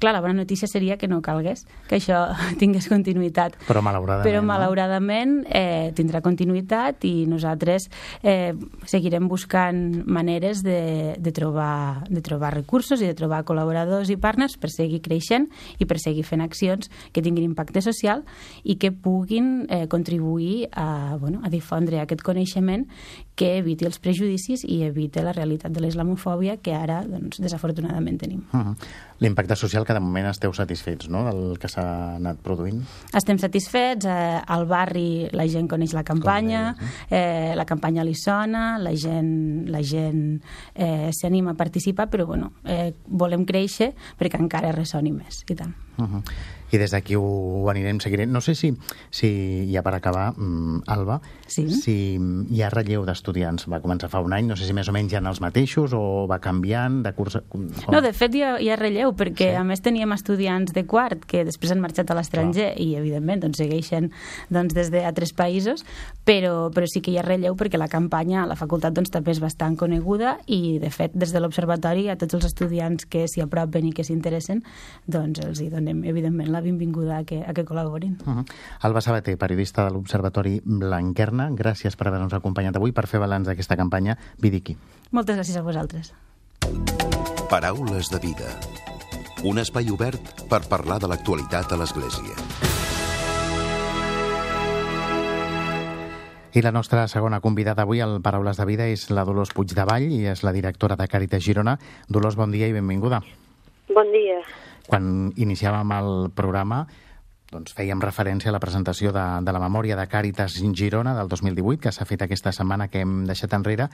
clar, 0.00 0.14
la 0.14 0.20
bona 0.20 0.34
notícia 0.34 0.66
seria 0.68 0.96
que 0.98 1.08
no 1.08 1.20
calgués 1.22 1.64
que 1.88 1.98
això 2.00 2.26
tingués 2.60 2.88
continuïtat. 2.90 3.56
Però 3.68 3.82
malauradament. 3.84 4.26
Però 4.26 4.42
malauradament 4.46 5.36
eh, 5.46 5.92
tindrà 5.94 6.22
continuïtat 6.24 7.06
i 7.06 7.14
nosaltres 7.30 7.88
eh, 8.22 8.54
seguirem 8.90 9.28
buscant 9.30 10.02
maneres 10.06 10.64
de, 10.66 11.14
de, 11.18 11.34
trobar, 11.36 12.04
de 12.10 12.22
trobar 12.24 12.54
recursos 12.56 13.02
i 13.02 13.08
de 13.10 13.14
trobar 13.14 13.44
col·laboradors 13.46 14.10
i 14.10 14.18
partners 14.18 14.58
per 14.58 14.72
seguir 14.74 15.02
creixent 15.04 15.48
i 15.78 15.86
per 15.86 16.00
seguir 16.02 16.26
fent 16.26 16.42
accions 16.44 16.90
que 17.12 17.22
tinguin 17.22 17.46
impacte 17.50 17.82
social 17.84 18.24
i 18.64 18.78
que 18.80 18.90
puguin 18.90 19.68
eh, 19.68 19.84
contribuir 19.92 20.68
a, 20.72 21.16
bueno, 21.20 21.42
a 21.44 21.52
difondre 21.52 22.02
aquest 22.02 22.24
coneixement 22.26 22.88
que 23.34 23.56
eviti 23.58 23.86
els 23.86 23.98
prejudicis 24.02 24.62
i 24.66 24.82
eviti 24.86 25.22
la 25.22 25.34
realitat 25.34 25.72
de 25.74 25.82
l'islamofòbia 25.82 26.23
que 26.62 26.74
ara, 26.74 27.02
doncs, 27.06 27.38
desafortunadament 27.40 28.18
tenim. 28.20 28.42
Uh 28.52 28.60
-huh. 28.60 28.76
L'impacte 29.20 29.56
social 29.56 29.84
que 29.84 29.94
de 29.94 30.00
moment 30.00 30.26
esteu 30.26 30.52
satisfets, 30.52 31.08
no?, 31.08 31.24
del 31.24 31.58
que 31.58 31.68
s'ha 31.68 32.16
anat 32.16 32.38
produint? 32.38 32.82
Estem 33.12 33.38
satisfets, 33.38 34.04
eh, 34.04 34.40
al 34.46 34.66
barri 34.66 35.28
la 35.32 35.46
gent 35.46 35.68
coneix 35.68 35.92
la 35.92 36.02
campanya, 36.02 36.74
eh, 37.10 37.52
la 37.54 37.64
campanya 37.64 38.04
li 38.04 38.14
sona, 38.14 38.78
la 38.78 38.94
gent, 38.96 39.68
la 39.68 39.82
gent 39.82 40.42
eh, 40.74 41.10
s'anima 41.12 41.52
a 41.52 41.54
participar, 41.54 42.08
però 42.10 42.26
bueno, 42.26 42.52
eh, 42.64 42.94
volem 43.06 43.44
créixer 43.44 43.94
perquè 44.18 44.40
encara 44.40 44.72
ressoni 44.72 45.12
més, 45.12 45.44
i 45.48 45.54
tant. 45.54 45.74
Uh 45.96 46.04
-huh. 46.04 46.22
I 46.74 46.78
des 46.80 46.90
d'aquí 46.94 47.16
ho, 47.16 47.22
ho 47.24 47.68
anirem 47.70 48.00
seguint. 48.02 48.30
No 48.32 48.40
sé 48.44 48.54
si, 48.58 48.72
si 49.10 49.30
ja 49.72 49.82
per 49.82 49.94
acabar, 49.94 50.32
mm, 50.36 50.82
Alba, 50.90 51.20
Sí. 51.46 51.68
si 51.70 51.94
hi 52.50 52.62
ha 52.62 52.70
relleu 52.70 53.04
d'estudiants. 53.06 53.66
Va 53.70 53.80
començar 53.80 54.08
fa 54.10 54.20
un 54.20 54.32
any, 54.32 54.46
no 54.48 54.56
sé 54.56 54.66
si 54.66 54.72
més 54.72 54.88
o 54.88 54.92
menys 54.92 55.12
hi 55.12 55.16
ha 55.16 55.22
els 55.24 55.40
mateixos 55.40 55.92
o 55.94 56.26
va 56.30 56.40
canviant 56.40 57.02
de 57.04 57.12
curs... 57.14 57.38
Com? 57.48 57.68
No, 57.92 58.00
de 58.02 58.12
fet 58.12 58.34
hi 58.34 58.42
ha, 58.42 58.54
hi 58.60 58.70
ha 58.70 58.76
relleu, 58.76 59.12
perquè 59.14 59.50
Sí. 59.52 59.56
a 59.60 59.64
més 59.64 59.80
teníem 59.84 60.12
estudiants 60.12 60.72
de 60.72 60.84
quart 60.86 61.24
que 61.28 61.44
després 61.44 61.70
han 61.72 61.80
marxat 61.80 62.10
a 62.10 62.14
l'estranger 62.18 62.72
i, 62.80 62.94
evidentment, 62.96 63.40
doncs, 63.44 63.58
segueixen 63.58 64.10
doncs, 64.50 64.74
des 64.74 64.90
d'altres 64.90 65.32
països, 65.36 65.84
però, 66.24 66.70
però 66.74 66.86
sí 66.90 67.00
que 67.04 67.12
hi 67.12 67.18
ha 67.18 67.22
relleu 67.26 67.54
perquè 67.56 67.78
la 67.78 67.88
campanya 67.88 68.42
a 68.42 68.46
la 68.50 68.56
facultat 68.56 68.94
doncs, 68.96 69.10
també 69.10 69.30
és 69.34 69.40
bastant 69.40 69.76
coneguda 69.76 70.38
i, 70.46 70.78
de 70.80 70.90
fet, 70.90 71.12
des 71.14 71.32
de 71.32 71.40
l'Observatori 71.40 72.08
a 72.08 72.16
tots 72.16 72.34
els 72.34 72.46
estudiants 72.48 73.04
que 73.06 73.26
s'hi 73.28 73.42
apropen 73.44 73.86
i 73.86 73.92
que 73.92 74.04
s'interessen, 74.04 74.62
doncs 75.06 75.40
els 75.44 75.60
hi 75.60 75.68
donem, 75.70 76.02
evidentment, 76.08 76.48
la 76.50 76.63
benvinguda 76.64 77.20
a 77.20 77.24
que, 77.28 77.42
a 77.44 77.52
que 77.54 77.64
col·laborin. 77.64 78.16
Uh 78.24 78.40
-huh. 78.40 78.44
Alba 78.80 79.00
Sabater, 79.00 79.36
periodista 79.38 79.84
de 79.84 79.92
l'Observatori 79.92 80.60
Blanquerna, 80.64 81.50
gràcies 81.50 81.96
per 81.96 82.08
haver-nos 82.08 82.32
acompanyat 82.32 82.76
avui 82.76 82.92
per 82.92 83.06
fer 83.06 83.20
balanç 83.20 83.46
d'aquesta 83.46 83.76
campanya 83.76 84.18
Vidiqui. 84.40 84.76
Moltes 85.10 85.36
gràcies 85.36 85.56
a 85.56 85.62
vosaltres. 85.62 86.14
Paraules 87.50 88.10
de 88.10 88.18
vida. 88.18 88.48
Un 89.44 89.58
espai 89.58 89.90
obert 89.90 90.48
per 90.48 90.66
parlar 90.68 90.98
de 90.98 91.08
l'actualitat 91.08 91.72
a 91.72 91.76
l'Església. 91.76 92.34
I 96.54 96.62
la 96.62 96.70
nostra 96.70 97.08
segona 97.08 97.40
convidada 97.42 97.82
avui 97.82 97.98
al 98.00 98.20
Paraules 98.22 98.56
de 98.56 98.64
Vida 98.64 98.86
és 98.86 99.08
la 99.10 99.24
Dolors 99.26 99.50
Puigdevall 99.50 100.06
i 100.06 100.20
és 100.30 100.44
la 100.46 100.52
directora 100.54 100.94
de 100.94 101.08
Càritas 101.10 101.42
Girona. 101.42 101.80
Dolors, 102.06 102.36
bon 102.38 102.54
dia 102.54 102.68
i 102.70 102.76
benvinguda. 102.76 103.18
Bon 103.90 104.12
dia. 104.14 104.38
Quan 104.88 105.32
iniciàvem 105.40 105.92
el 105.96 106.12
programa 106.36 106.84
doncs 107.54 107.74
fèiem 107.76 108.00
referència 108.02 108.50
a 108.50 108.54
la 108.54 108.60
presentació 108.62 109.12
de, 109.14 109.24
de 109.46 109.54
la 109.54 109.60
memòria 109.62 109.96
de 109.98 110.06
Càritas 110.10 110.56
Girona 110.74 111.14
del 111.14 111.28
2018, 111.30 111.80
que 111.84 111.92
s'ha 111.94 112.06
fet 112.08 112.24
aquesta 112.24 112.52
setmana 112.56 112.88
que 112.90 113.04
hem 113.04 113.20
deixat 113.28 113.54
enrere, 113.54 113.88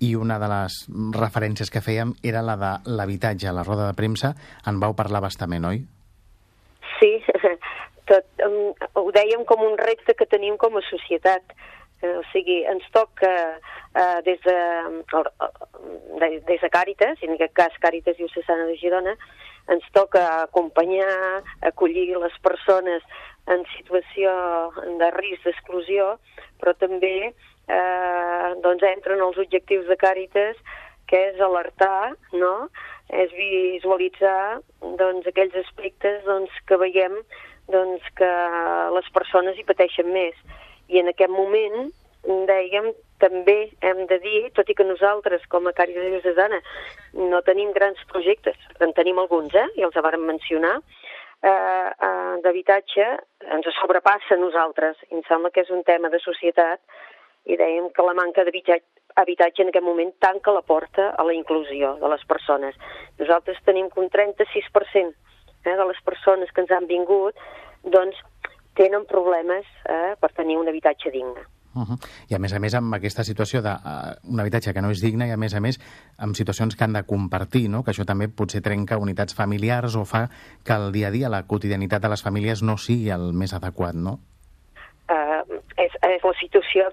i 0.00 0.14
una 0.16 0.38
de 0.40 0.48
les 0.52 0.78
referències 1.18 1.70
que 1.70 1.84
fèiem 1.84 2.14
era 2.22 2.44
la 2.46 2.56
de 2.60 2.72
l'habitatge. 2.96 3.50
A 3.50 3.56
la 3.56 3.66
roda 3.68 3.90
de 3.90 3.98
premsa 3.98 4.32
en 4.66 4.80
vau 4.80 4.96
parlar 4.96 5.22
bastament, 5.24 5.68
oi? 5.68 5.82
Sí, 6.96 7.12
tot, 8.10 8.26
um, 8.46 8.72
ho 9.02 9.06
dèiem 9.14 9.44
com 9.48 9.64
un 9.66 9.76
repte 9.80 10.16
que 10.16 10.28
tenim 10.30 10.56
com 10.56 10.78
a 10.78 10.86
societat. 10.88 11.54
Eh, 12.02 12.16
o 12.18 12.24
sigui, 12.32 12.62
ens 12.66 12.88
toca 12.94 13.30
eh, 13.30 14.18
des, 14.26 14.40
de, 14.42 14.58
de, 16.18 16.30
des 16.48 16.64
de 16.64 16.70
Càritas, 16.72 17.20
i 17.20 17.28
en 17.28 17.36
aquest 17.36 17.54
cas 17.60 17.76
Càritas 17.82 18.16
Diocesana 18.18 18.66
de 18.70 18.78
Girona, 18.80 19.14
ens 19.70 19.84
toca 19.94 20.22
acompanyar, 20.42 21.42
acollir 21.62 22.16
les 22.18 22.34
persones 22.42 23.04
en 23.50 23.64
situació 23.76 24.32
de 25.00 25.10
risc 25.16 25.46
d'exclusió, 25.46 26.16
però 26.60 26.74
també 26.78 27.16
eh, 27.30 28.48
doncs 28.64 28.86
entren 28.86 29.22
els 29.22 29.38
objectius 29.38 29.86
de 29.90 29.98
Càritas, 29.98 30.58
que 31.10 31.20
és 31.32 31.40
alertar, 31.40 32.14
no? 32.32 32.68
és 33.12 33.32
visualitzar 33.36 34.60
doncs, 34.80 35.26
aquells 35.28 35.56
aspectes 35.60 36.22
doncs, 36.24 36.52
que 36.68 36.78
veiem 36.80 37.18
doncs, 37.72 38.06
que 38.16 38.30
les 38.96 39.10
persones 39.14 39.58
hi 39.58 39.66
pateixen 39.68 40.08
més. 40.14 40.38
I 40.88 41.02
en 41.02 41.10
aquest 41.12 41.32
moment, 41.32 41.90
dèiem, 42.48 42.92
també 43.22 43.56
hem 43.86 44.04
de 44.10 44.18
dir, 44.22 44.40
tot 44.56 44.68
i 44.68 44.76
que 44.78 44.86
nosaltres, 44.86 45.46
com 45.52 45.68
a 45.70 45.74
Càritas 45.76 46.10
Diocesana, 46.10 46.58
no 47.32 47.42
tenim 47.46 47.72
grans 47.76 48.00
projectes, 48.10 48.58
en 48.82 48.94
tenim 48.98 49.20
alguns, 49.22 49.54
eh? 49.54 49.68
i 49.78 49.86
els 49.86 49.98
vàrem 50.06 50.26
mencionar, 50.26 50.76
eh, 51.42 51.50
eh, 51.50 52.34
d'habitatge, 52.44 53.08
ens 53.56 53.70
sobrepassa 53.80 54.36
a 54.36 54.42
nosaltres. 54.42 54.98
I 55.10 55.20
em 55.20 55.26
sembla 55.28 55.50
que 55.50 55.62
és 55.66 55.70
un 55.70 55.84
tema 55.88 56.10
de 56.10 56.20
societat 56.22 56.80
i 57.50 57.58
dèiem 57.58 57.90
que 57.94 58.06
la 58.06 58.14
manca 58.14 58.44
d'habitatge 58.44 58.86
habitatge 59.14 59.62
en 59.62 59.68
aquest 59.68 59.84
moment 59.84 60.12
tanca 60.24 60.52
la 60.56 60.62
porta 60.62 61.10
a 61.10 61.24
la 61.24 61.34
inclusió 61.34 61.96
de 62.00 62.08
les 62.08 62.22
persones. 62.24 62.76
Nosaltres 63.18 63.58
tenim 63.66 63.90
que 63.90 64.00
un 64.00 64.08
36% 64.08 65.12
eh, 65.64 65.76
de 65.76 65.84
les 65.84 66.00
persones 66.04 66.52
que 66.52 66.64
ens 66.64 66.72
han 66.72 66.86
vingut 66.86 67.36
doncs, 67.82 68.16
tenen 68.78 69.04
problemes 69.04 69.66
eh, 69.84 70.14
per 70.20 70.32
tenir 70.32 70.56
un 70.56 70.68
habitatge 70.68 71.12
digne. 71.12 71.44
Uh 71.74 71.82
-huh. 71.82 71.98
I 72.28 72.34
a 72.34 72.38
més 72.38 72.52
a 72.52 72.58
més 72.58 72.74
amb 72.74 72.94
aquesta 72.94 73.24
situació 73.24 73.62
d'un 73.62 74.38
uh, 74.38 74.40
habitatge 74.40 74.74
que 74.74 74.82
no 74.82 74.90
és 74.90 75.00
digne 75.00 75.28
i 75.28 75.30
a 75.30 75.36
més 75.36 75.54
a 75.54 75.60
més 75.60 75.80
amb 76.18 76.36
situacions 76.36 76.76
que 76.76 76.84
han 76.84 76.92
de 76.92 77.02
compartir, 77.02 77.68
no? 77.68 77.82
que 77.82 77.90
això 77.90 78.04
també 78.04 78.28
potser 78.28 78.60
trenca 78.60 78.98
unitats 78.98 79.34
familiars 79.34 79.96
o 79.96 80.04
fa 80.04 80.28
que 80.64 80.72
el 80.72 80.92
dia 80.92 81.08
a 81.08 81.10
dia, 81.10 81.28
la 81.28 81.46
quotidianitat 81.46 82.02
de 82.02 82.08
les 82.08 82.22
famílies 82.22 82.62
no 82.62 82.76
sigui 82.76 83.10
el 83.10 83.32
més 83.32 83.54
adequat, 83.54 83.94
no? 83.94 84.20
Uh, 85.08 85.42
és, 85.76 85.92
és 86.02 86.22
la 86.22 86.34
situació 86.40 86.92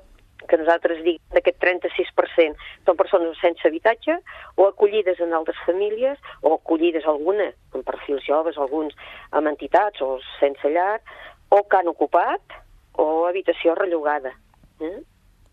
que 0.49 0.57
nosaltres 0.57 1.03
diguem 1.05 1.35
d'aquest 1.35 1.59
36% 1.61 2.55
són 2.85 2.97
persones 2.97 3.37
sense 3.43 3.67
habitatge 3.67 4.17
o 4.57 4.67
acollides 4.67 5.19
en 5.19 5.33
altres 5.33 5.57
famílies 5.65 6.17
o 6.41 6.55
acollides 6.55 7.05
alguna 7.05 7.51
en 7.75 7.83
perfils 7.83 8.25
joves, 8.25 8.57
alguns 8.57 8.95
amb 9.31 9.47
entitats 9.47 10.01
o 10.01 10.17
sense 10.39 10.73
llar 10.73 11.01
o 11.49 11.63
que 11.63 11.77
han 11.77 11.87
ocupat 11.87 12.41
o 12.93 13.27
habitació 13.27 13.75
rellogada. 13.75 14.33
Eh? 14.79 14.99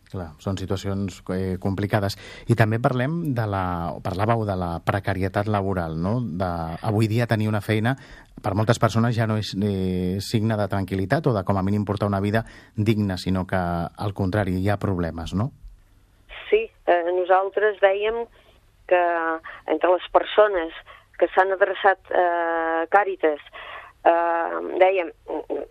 Clar, 0.06 0.28
són 0.38 0.54
situacions 0.54 1.18
eh, 1.34 1.56
complicades. 1.58 2.14
I 2.46 2.54
també 2.54 2.78
parlem 2.78 3.34
de 3.34 3.46
la, 3.50 3.64
parlàveu 4.04 4.44
de 4.46 4.54
la 4.54 4.76
precarietat 4.86 5.50
laboral, 5.50 5.96
no? 5.98 6.20
De, 6.22 6.50
avui 6.86 7.10
dia 7.10 7.26
tenir 7.26 7.48
una 7.50 7.60
feina 7.60 7.96
per 8.42 8.54
moltes 8.54 8.78
persones 8.78 9.16
ja 9.16 9.26
no 9.26 9.38
és 9.40 9.50
eh, 9.58 10.22
signe 10.22 10.54
de 10.60 10.68
tranquil·litat 10.70 11.26
o 11.26 11.34
de 11.34 11.42
com 11.48 11.58
a 11.58 11.64
mínim 11.66 11.84
portar 11.88 12.06
una 12.06 12.22
vida 12.22 12.44
digna, 12.76 13.16
sinó 13.18 13.46
que 13.50 13.58
al 13.58 14.14
contrari, 14.14 14.60
hi 14.60 14.70
ha 14.70 14.78
problemes, 14.78 15.34
no? 15.34 15.50
Sí, 16.50 16.62
eh, 16.86 17.02
nosaltres 17.10 17.80
dèiem 17.82 18.22
que 18.86 19.02
entre 19.66 19.90
les 19.90 20.06
persones 20.14 20.76
que 21.18 21.26
s'han 21.34 21.50
adreçat 21.56 22.12
a 22.12 22.22
eh, 22.22 22.86
Càritas 22.92 23.42
eh, 24.06 24.60
dèiem, 24.80 25.10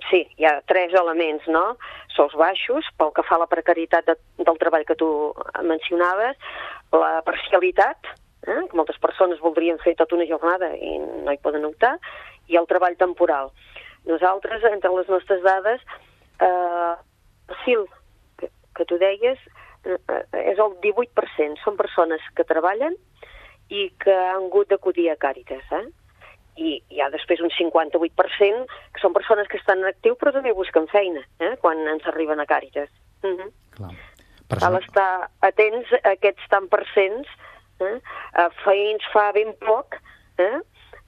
sí, 0.10 0.22
hi 0.38 0.48
ha 0.48 0.60
tres 0.70 0.94
elements, 0.98 1.48
no? 1.52 1.66
Sous 2.16 2.36
baixos, 2.40 2.88
pel 3.00 3.14
que 3.16 3.26
fa 3.28 3.38
a 3.38 3.44
la 3.44 3.50
precarietat 3.52 4.08
de, 4.10 4.18
del 4.44 4.60
treball 4.62 4.86
que 4.88 4.98
tu 5.00 5.10
mencionaves, 5.64 6.38
la 6.96 7.22
parcialitat, 7.28 8.12
eh, 8.48 8.62
que 8.70 8.78
moltes 8.78 9.00
persones 9.04 9.42
voldrien 9.44 9.80
fer 9.84 9.96
tota 10.00 10.18
una 10.18 10.28
jornada 10.30 10.72
i 10.76 10.98
no 11.00 11.34
hi 11.34 11.42
poden 11.44 11.68
optar, 11.68 11.96
i 12.48 12.60
el 12.60 12.70
treball 12.70 12.98
temporal. 13.00 13.52
Nosaltres, 14.06 14.64
entre 14.70 14.94
les 14.94 15.10
nostres 15.10 15.42
dades, 15.44 15.82
eh, 16.40 16.94
perfil 17.48 17.86
que, 18.38 18.52
que 18.76 18.86
tu 18.86 19.00
deies 19.02 19.40
eh, 19.86 20.24
és 20.46 20.60
el 20.60 20.78
18%. 20.84 21.62
Són 21.64 21.78
persones 21.80 22.24
que 22.38 22.46
treballen 22.48 22.98
i 23.74 23.90
que 24.02 24.14
han 24.14 24.46
hagut 24.46 24.70
d'acudir 24.70 25.10
a 25.10 25.18
Càritas, 25.18 25.66
eh? 25.74 25.88
I 26.56 26.76
hi 26.90 27.02
ha 27.02 27.10
després 27.14 27.42
un 27.44 27.52
58% 27.52 28.66
que 28.94 29.02
són 29.02 29.16
persones 29.16 29.48
que 29.52 29.60
estan 29.60 29.84
en 29.84 29.92
actiu 29.92 30.16
però 30.20 30.32
també 30.36 30.54
busquen 30.56 30.88
feina 30.92 31.24
eh, 31.40 31.56
quan 31.62 31.82
ens 31.88 32.06
arriben 32.12 32.40
a 32.40 32.46
Càritas. 32.46 32.90
Uh 33.24 33.36
-huh. 33.36 33.52
Clar. 33.76 33.94
Cal 34.60 34.78
estar 34.78 35.30
atents 35.42 35.92
a 36.04 36.12
aquests 36.12 36.48
tant 36.50 36.70
percents. 36.70 37.28
Eh? 37.80 38.00
Uh, 38.40 38.50
feins 38.64 39.04
fa 39.12 39.34
ben 39.34 39.52
poc 39.60 39.98
eh? 40.38 40.62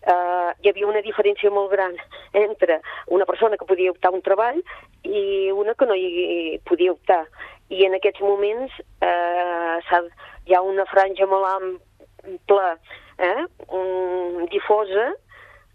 Uh, 0.07 0.51
hi 0.59 0.69
havia 0.69 0.87
una 0.87 1.01
diferència 1.01 1.49
molt 1.49 1.71
gran 1.71 1.95
entre 2.33 2.81
una 3.07 3.25
persona 3.25 3.57
que 3.57 3.65
podia 3.65 3.91
optar 3.91 4.11
un 4.11 4.21
treball 4.21 4.61
i 5.03 5.51
una 5.51 5.73
que 5.73 5.85
no 5.85 5.95
hi 5.95 6.59
podia 6.63 6.91
optar. 6.91 7.25
I 7.69 7.85
en 7.85 7.97
aquests 7.97 8.21
moments 8.23 8.71
eh, 9.03 10.01
hi 10.47 10.55
ha 10.55 10.61
una 10.63 10.85
franja 10.87 11.27
molt 11.27 11.49
ampla, 11.49 12.77
eh, 13.17 13.43
um, 13.67 14.45
difosa, 14.53 15.09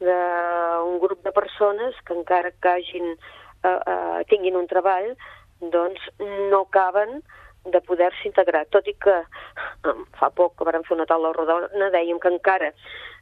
d'un 0.02 0.98
grup 1.02 1.22
de 1.24 1.32
persones 1.32 1.94
que 2.06 2.16
encara 2.16 2.52
que 2.52 2.74
hagin, 2.74 3.14
eh, 3.62 3.78
eh, 3.78 4.24
tinguin 4.30 4.58
un 4.58 4.66
treball, 4.66 5.12
doncs 5.60 6.10
no 6.50 6.64
caben 6.70 7.22
de 7.64 7.80
poder-se 7.86 8.26
integrar, 8.26 8.66
tot 8.74 8.88
i 8.90 8.94
que 8.98 9.20
fa 10.18 10.30
poc 10.34 10.56
que 10.58 10.66
vam 10.66 10.82
fer 10.82 10.96
una 10.96 11.06
taula 11.06 11.30
rodona 11.36 11.90
dèiem 11.94 12.18
que 12.18 12.32
encara 12.32 12.72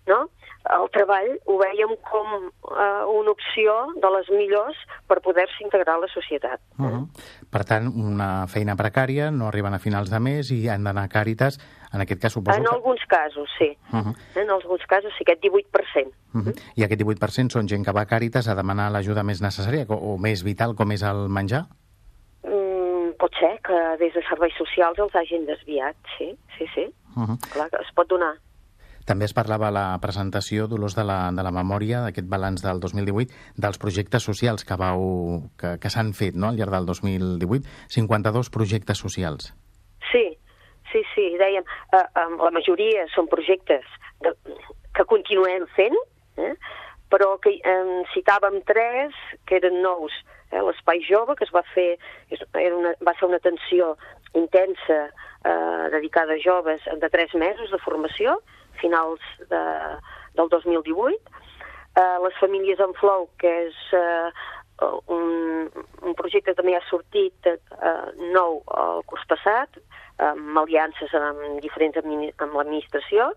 no? 0.07 0.29
el 0.77 0.89
treball 0.93 1.31
ho 1.49 1.57
vèiem 1.61 1.93
com 2.05 2.33
eh, 2.37 3.05
una 3.09 3.33
opció 3.33 3.77
de 4.03 4.11
les 4.17 4.29
millors 4.35 4.81
per 5.09 5.21
poder-se 5.25 5.65
integrar 5.65 5.97
a 5.97 6.03
la 6.05 6.11
societat. 6.13 6.61
Uh 6.79 6.87
-huh. 6.87 7.05
Per 7.51 7.65
tant, 7.65 7.89
una 7.89 8.47
feina 8.47 8.77
precària, 8.77 9.31
no 9.31 9.49
arriben 9.49 9.75
a 9.75 9.79
finals 9.79 10.11
de 10.11 10.21
mes 10.21 10.51
i 10.51 10.69
han 10.69 10.85
d'anar 10.85 11.05
a 11.05 11.09
Càritas, 11.09 11.59
en 11.93 12.01
aquest 12.01 12.21
cas 12.23 12.33
suposo 12.33 12.57
En 12.57 12.65
que... 12.65 12.75
alguns 12.75 13.01
casos, 13.07 13.49
sí. 13.59 13.77
Uh 13.93 13.99
-huh. 13.99 14.17
En 14.37 14.51
alguns 14.51 14.87
casos 14.87 15.13
sí, 15.19 15.25
aquest 15.27 15.43
18%. 15.43 16.13
Uh 16.35 16.41
-huh. 16.41 16.55
I 16.77 16.85
aquest 16.85 17.01
18% 17.03 17.51
són 17.51 17.69
gent 17.69 17.85
que 17.85 17.93
va 17.93 18.03
a 18.03 18.07
Càritas 18.07 18.49
a 18.49 18.55
demanar 18.55 18.91
l'ajuda 18.91 19.23
més 19.23 19.41
necessària 19.43 19.87
o, 19.89 19.95
o 20.15 20.19
més 20.19 20.43
vital, 20.45 20.75
com 20.75 20.93
és 20.93 21.03
el 21.03 21.29
menjar? 21.29 21.67
Mm, 22.45 23.17
pot 23.19 23.33
ser 23.41 23.61
que 23.63 23.97
des 23.99 24.15
de 24.15 24.23
serveis 24.29 24.55
socials 24.57 24.99
els 24.99 25.15
hagin 25.15 25.47
desviat, 25.47 25.97
sí, 26.19 26.39
sí, 26.59 26.67
sí. 26.75 26.95
Uh 27.17 27.23
-huh. 27.27 27.39
Clar 27.53 27.69
es 27.81 27.93
pot 27.95 28.09
donar. 28.09 28.35
També 29.05 29.25
es 29.25 29.35
parlava 29.35 29.69
a 29.69 29.71
la 29.71 29.99
presentació, 30.01 30.69
Dolors, 30.69 30.95
de 30.95 31.03
la, 31.03 31.33
de 31.33 31.43
la 31.43 31.51
memòria, 31.51 32.03
d'aquest 32.05 32.29
balanç 32.29 32.63
del 32.63 32.79
2018, 32.81 33.33
dels 33.57 33.79
projectes 33.79 34.23
socials 34.23 34.65
que, 34.65 34.77
vau, 34.77 35.51
que, 35.59 35.79
que 35.79 35.91
s'han 35.91 36.13
fet 36.13 36.35
no? 36.35 36.49
al 36.49 36.57
llarg 36.57 36.71
del 36.71 36.87
2018, 36.87 37.67
52 37.89 38.51
projectes 38.51 38.99
socials. 38.99 39.55
Sí, 40.13 40.39
sí, 40.93 41.03
sí, 41.15 41.27
dèiem, 41.41 41.65
eh, 41.95 42.05
eh, 42.05 42.29
la 42.41 42.53
majoria 42.55 43.07
són 43.15 43.29
projectes 43.31 43.87
de, 44.25 44.35
que 44.97 45.07
continuem 45.09 45.67
fent, 45.77 45.97
eh, 46.39 46.55
però 47.11 47.35
que 47.43 47.57
eh, 47.59 47.97
citàvem 48.15 48.61
tres 48.69 49.17
que 49.47 49.59
eren 49.59 49.81
nous. 49.83 50.15
Eh, 50.51 50.63
L'Espai 50.67 51.03
Jove, 51.07 51.37
que 51.39 51.47
es 51.47 51.55
va 51.55 51.65
fer, 51.75 51.97
era 52.31 52.77
una, 52.77 52.95
va 53.07 53.15
ser 53.19 53.29
una 53.29 53.41
atenció 53.43 53.97
intensa 54.39 55.01
eh, 55.45 55.85
dedicada 55.91 56.35
a 56.35 56.43
joves 56.43 56.83
de 56.87 57.11
tres 57.11 57.35
mesos 57.35 57.71
de 57.71 57.83
formació, 57.83 58.39
finals 58.81 59.21
de, 59.51 59.63
del 60.39 60.49
2018. 60.49 61.19
Eh, 61.99 62.19
les 62.23 62.37
famílies 62.39 62.81
en 62.81 62.95
flow, 63.01 63.29
que 63.43 63.51
és 63.67 63.79
eh, 63.99 64.31
un, 65.13 65.71
un 66.03 66.15
projecte 66.19 66.53
que 66.53 66.59
també 66.59 66.77
ha 66.77 66.85
sortit 66.89 67.49
eh, 67.51 67.57
nou 68.35 68.61
el 68.77 69.03
curs 69.11 69.27
passat, 69.31 69.81
amb 70.21 70.59
aliances 70.61 71.13
amb 71.17 71.61
diferents 71.65 71.97
amb 72.01 72.57
l'administració, 72.57 73.31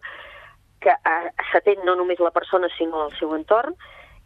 que 0.83 0.95
s'atén 1.51 1.85
no 1.87 1.95
només 1.95 2.19
la 2.19 2.33
persona 2.35 2.67
sinó 2.77 3.05
el 3.05 3.13
seu 3.19 3.35
entorn, 3.37 3.75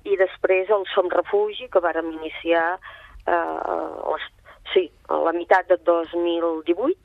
i 0.06 0.18
després 0.18 0.70
el 0.74 0.86
Som 0.94 1.12
Refugi, 1.12 1.68
que 1.70 1.84
vàrem 1.84 2.10
iniciar 2.16 2.78
eh, 2.78 3.34
les, 3.36 4.28
sí, 4.74 4.88
a 5.10 5.22
la 5.28 5.36
meitat 5.36 5.70
de 5.70 5.78
2018, 5.86 6.98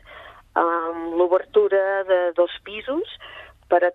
amb 0.61 1.17
l'obertura 1.17 2.03
de 2.09 2.21
dos 2.37 2.53
pisos 2.65 3.17
per 3.69 3.81
a 3.89 3.93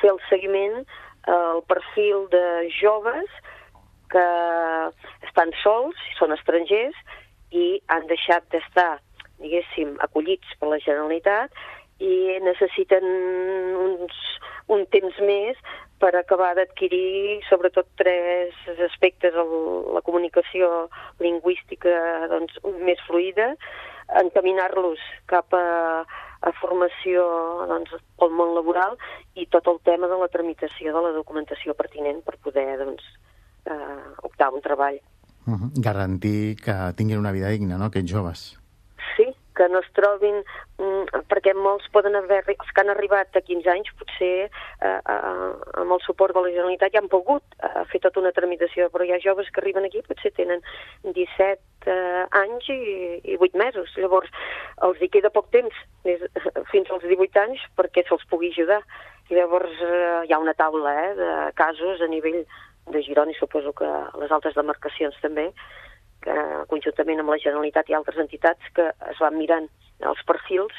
fer 0.00 0.10
el 0.10 0.18
seguiment 0.28 0.82
el 1.30 1.62
perfil 1.68 2.26
de 2.32 2.70
joves 2.80 3.28
que 4.12 4.26
estan 5.28 5.52
sols, 5.62 5.98
són 6.18 6.34
estrangers, 6.36 6.96
i 7.50 7.80
han 7.90 8.06
deixat 8.10 8.46
d'estar, 8.54 9.00
diguéssim, 9.42 9.96
acollits 10.06 10.56
per 10.60 10.70
la 10.70 10.80
Generalitat 10.84 11.54
i 12.00 12.38
necessiten 12.44 13.04
uns, 13.84 14.18
un 14.72 14.86
temps 14.94 15.16
més 15.26 15.58
per 16.00 16.14
acabar 16.16 16.54
d'adquirir 16.56 17.40
sobretot 17.48 17.88
tres 18.00 18.56
aspectes, 18.86 19.36
el, 19.36 19.52
la 19.96 20.02
comunicació 20.06 20.88
lingüística 21.20 21.92
doncs, 22.32 22.56
més 22.80 23.00
fluida, 23.08 23.52
encaminar-los 24.22 25.02
cap 25.30 25.52
a, 25.54 25.66
a 26.40 26.52
formació 26.60 27.26
doncs, 27.68 27.92
pel 28.18 28.32
món 28.38 28.54
laboral 28.56 28.96
i 29.36 29.46
tot 29.52 29.68
el 29.68 29.82
tema 29.84 30.08
de 30.08 30.18
la 30.22 30.30
tramitació 30.32 30.94
de 30.96 31.04
la 31.08 31.12
documentació 31.16 31.76
pertinent 31.76 32.24
per 32.24 32.40
poder 32.40 32.70
doncs, 32.80 33.04
eh, 33.64 34.22
optar 34.22 34.48
a 34.48 34.54
un 34.54 34.60
treball. 34.60 35.00
Uh 35.46 35.54
-huh. 35.54 35.70
Garantir 35.74 36.56
que 36.56 36.92
tinguin 36.96 37.18
una 37.18 37.32
vida 37.32 37.48
digna, 37.48 37.78
no?, 37.78 37.86
aquests 37.86 38.12
joves 38.12 38.60
que 39.60 39.68
no 39.68 39.80
es 39.80 39.90
trobin, 39.92 40.40
mm, 40.80 41.24
perquè 41.28 41.52
molts 41.52 41.88
poden 41.92 42.16
haver, 42.16 42.40
els 42.48 42.70
que 42.72 42.80
han 42.80 42.92
arribat 42.92 43.36
a 43.36 43.42
15 43.44 43.68
anys, 43.68 43.90
potser 43.98 44.48
eh, 44.48 44.88
eh, 44.88 45.50
amb 45.82 45.92
el 45.96 46.00
suport 46.06 46.32
de 46.32 46.44
la 46.46 46.52
Generalitat 46.54 46.94
ja 46.94 47.02
han 47.02 47.10
pogut 47.12 47.58
eh, 47.60 47.84
fer 47.90 48.00
tota 48.00 48.22
una 48.22 48.32
tramitació, 48.32 48.88
però 48.88 49.04
hi 49.04 49.12
ha 49.12 49.20
joves 49.20 49.50
que 49.52 49.60
arriben 49.60 49.84
aquí 49.84 50.00
potser 50.06 50.32
tenen 50.38 50.64
17 51.04 51.92
eh, 51.92 52.24
anys 52.40 52.72
i, 52.72 52.80
i 53.34 53.36
8 53.36 53.60
mesos. 53.60 53.92
Llavors, 54.00 54.32
els 54.88 55.04
hi 55.04 55.10
queda 55.12 55.34
poc 55.34 55.52
temps, 55.52 55.84
des, 56.08 56.24
fins 56.72 56.88
als 56.88 57.04
18 57.04 57.44
anys, 57.44 57.68
perquè 57.76 58.06
se'ls 58.08 58.24
pugui 58.32 58.54
ajudar. 58.54 58.80
I 59.28 59.36
llavors 59.36 59.76
eh, 59.84 60.24
hi 60.24 60.32
ha 60.32 60.40
una 60.40 60.56
taula 60.56 60.96
eh, 61.04 61.14
de 61.20 61.30
casos 61.60 62.00
a 62.00 62.08
nivell 62.08 62.46
de 62.86 63.02
Girona 63.02 63.30
i 63.30 63.38
suposo 63.38 63.72
que 63.76 63.88
les 64.22 64.32
altres 64.32 64.54
demarcacions 64.54 65.16
també, 65.22 65.50
que, 66.24 66.36
conjuntament 66.68 67.20
amb 67.20 67.32
la 67.32 67.40
Generalitat 67.42 67.88
i 67.90 67.96
altres 67.96 68.18
entitats 68.18 68.72
que 68.76 68.90
es 69.12 69.20
van 69.20 69.36
mirant 69.38 69.68
els 70.00 70.22
perfils 70.28 70.74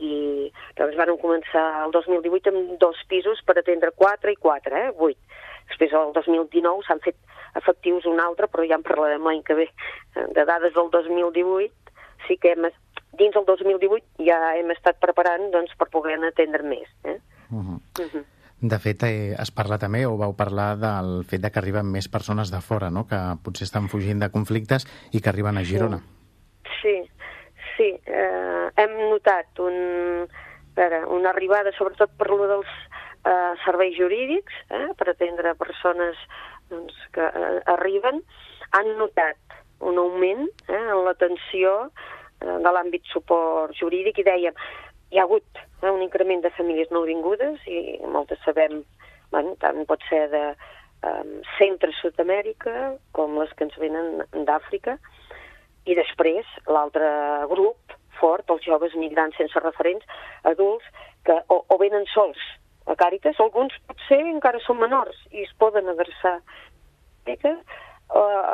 i 0.00 0.48
doncs 0.78 0.96
van 0.96 1.12
començar 1.20 1.64
el 1.84 1.92
2018 1.92 2.52
amb 2.52 2.76
dos 2.80 3.00
pisos 3.08 3.42
per 3.44 3.58
atendre 3.58 3.92
4 3.96 4.32
i 4.32 4.38
4, 4.40 4.76
eh? 4.76 4.92
8. 4.96 5.40
Després 5.70 5.92
el 5.94 6.14
2019 6.16 6.86
s'han 6.86 7.02
fet 7.04 7.18
efectius 7.60 8.06
un 8.08 8.20
altre, 8.22 8.48
però 8.48 8.64
ja 8.66 8.78
en 8.78 8.86
parlarem 8.86 9.26
l'any 9.26 9.42
que 9.46 9.58
ve. 9.58 9.68
De 10.16 10.46
dades 10.48 10.74
del 10.74 10.90
2018 10.90 11.70
sí 12.26 12.36
que 12.40 12.54
hem, 12.54 12.68
dins 13.20 13.36
del 13.36 13.46
2018 13.46 14.24
ja 14.26 14.40
hem 14.56 14.72
estat 14.74 15.00
preparant 15.02 15.50
doncs, 15.52 15.76
per 15.78 15.90
poder 15.92 16.18
atendre 16.26 16.64
més. 16.64 16.88
Eh? 17.04 17.18
Uh 17.50 17.60
-huh. 17.60 17.80
Uh 18.00 18.10
-huh. 18.12 18.24
De 18.60 18.76
fet, 18.78 19.02
eh, 19.08 19.34
es 19.40 19.50
parla 19.56 19.78
també, 19.80 20.02
o 20.04 20.18
vau 20.20 20.34
parlar 20.36 20.74
del 20.76 21.22
fet 21.24 21.40
de 21.40 21.50
que 21.50 21.60
arriben 21.62 21.88
més 21.88 22.10
persones 22.12 22.50
de 22.52 22.60
fora, 22.60 22.90
no? 22.92 23.06
que 23.08 23.18
potser 23.44 23.64
estan 23.64 23.88
fugint 23.88 24.20
de 24.20 24.28
conflictes 24.34 24.84
i 25.16 25.20
que 25.20 25.30
arriben 25.32 25.56
a 25.56 25.64
Girona. 25.64 26.02
Sí, 26.82 26.96
sí. 27.76 27.88
Eh, 28.04 28.66
hem 28.76 28.96
notat 29.08 29.62
un, 29.64 30.28
veure, 30.76 31.04
una 31.16 31.32
arribada, 31.32 31.72
sobretot 31.76 32.12
per 32.20 32.28
lo 32.28 32.48
dels 32.50 32.70
eh, 33.24 33.54
serveis 33.64 33.96
jurídics, 33.96 34.60
eh, 34.68 34.90
per 34.96 35.08
atendre 35.14 35.56
persones 35.56 36.20
doncs, 36.68 37.00
que 37.16 37.24
eh, 37.24 37.56
arriben, 37.72 38.20
han 38.76 38.92
notat 39.00 39.40
un 39.80 39.98
augment 39.98 40.46
eh, 40.68 40.76
en 40.76 41.04
l'atenció 41.06 41.74
eh, 41.88 42.58
de 42.60 42.76
l'àmbit 42.76 43.08
suport 43.12 43.72
jurídic 43.80 44.20
i 44.20 44.28
dèiem, 44.28 44.64
hi 45.10 45.18
ha 45.18 45.26
hagut 45.26 45.62
eh, 45.82 45.90
un 45.90 46.02
increment 46.02 46.42
de 46.44 46.52
famílies 46.56 46.90
nouvingudes 46.94 47.64
i 47.66 47.98
moltes 48.06 48.40
sabem, 48.46 48.82
bueno, 49.32 49.56
tant 49.62 49.82
pot 49.88 50.02
ser 50.08 50.26
de 50.32 50.42
um, 51.06 51.32
centre 51.58 51.92
Sud-amèrica 52.00 52.94
com 53.16 53.38
les 53.40 53.52
que 53.56 53.66
ens 53.66 53.78
venen 53.82 54.22
d'Àfrica. 54.46 54.98
I 55.88 55.96
després 55.98 56.46
l'altre 56.68 57.08
grup 57.50 57.96
fort, 58.20 58.50
els 58.52 58.64
joves 58.66 58.94
migrants 59.00 59.38
sense 59.40 59.62
referents, 59.64 60.04
adults, 60.44 60.86
que 61.24 61.36
o, 61.48 61.62
o 61.66 61.78
venen 61.80 62.06
sols 62.14 62.40
a 62.90 62.96
Càritas, 62.98 63.38
alguns 63.40 63.74
potser 63.88 64.20
encara 64.26 64.60
són 64.64 64.80
menors 64.80 65.16
i 65.30 65.44
es 65.44 65.52
poden 65.60 65.88
adreçar 65.92 66.38
a, 66.40 67.42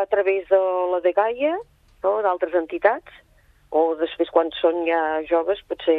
a 0.03 0.05
través 0.11 0.49
de 0.51 0.61
la 0.93 1.01
de 1.01 1.13
Gaia 1.17 1.55
no, 2.03 2.19
d'altres 2.23 2.55
entitats, 2.59 3.23
o 3.77 3.81
després 4.01 4.33
quan 4.35 4.51
són 4.61 4.85
ja 4.89 5.01
joves 5.29 5.63
potser 5.71 5.97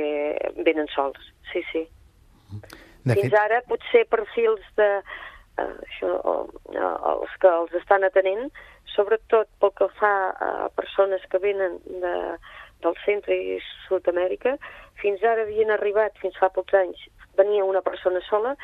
venen 0.65 0.89
sols, 0.95 1.31
sí, 1.51 1.63
sí. 1.71 1.85
De 3.07 3.15
Fins 3.15 3.31
fet... 3.31 3.39
ara 3.39 3.61
potser 3.69 4.03
perfils 4.11 4.63
de 4.79 4.87
uh, 4.97 5.75
això, 5.89 6.13
uh, 6.33 6.95
els 7.13 7.35
que 7.41 7.51
els 7.51 7.75
estan 7.81 8.07
atenent, 8.07 8.49
sobretot 8.95 9.49
pel 9.61 9.73
que 9.77 9.89
fa 9.99 10.13
a 10.43 10.69
persones 10.79 11.23
que 11.31 11.41
venen 11.43 11.77
de, 12.01 12.15
del 12.83 12.97
centre 13.05 13.35
i 13.35 13.59
Sud-amèrica, 13.87 14.57
fins 15.01 15.23
ara 15.23 15.45
havien 15.45 15.71
arribat, 15.73 16.17
fins 16.23 16.37
fa 16.41 16.49
pocs 16.53 16.75
anys, 16.77 17.05
venia 17.37 17.65
una 17.67 17.83
persona 17.85 18.21
sola 18.29 18.55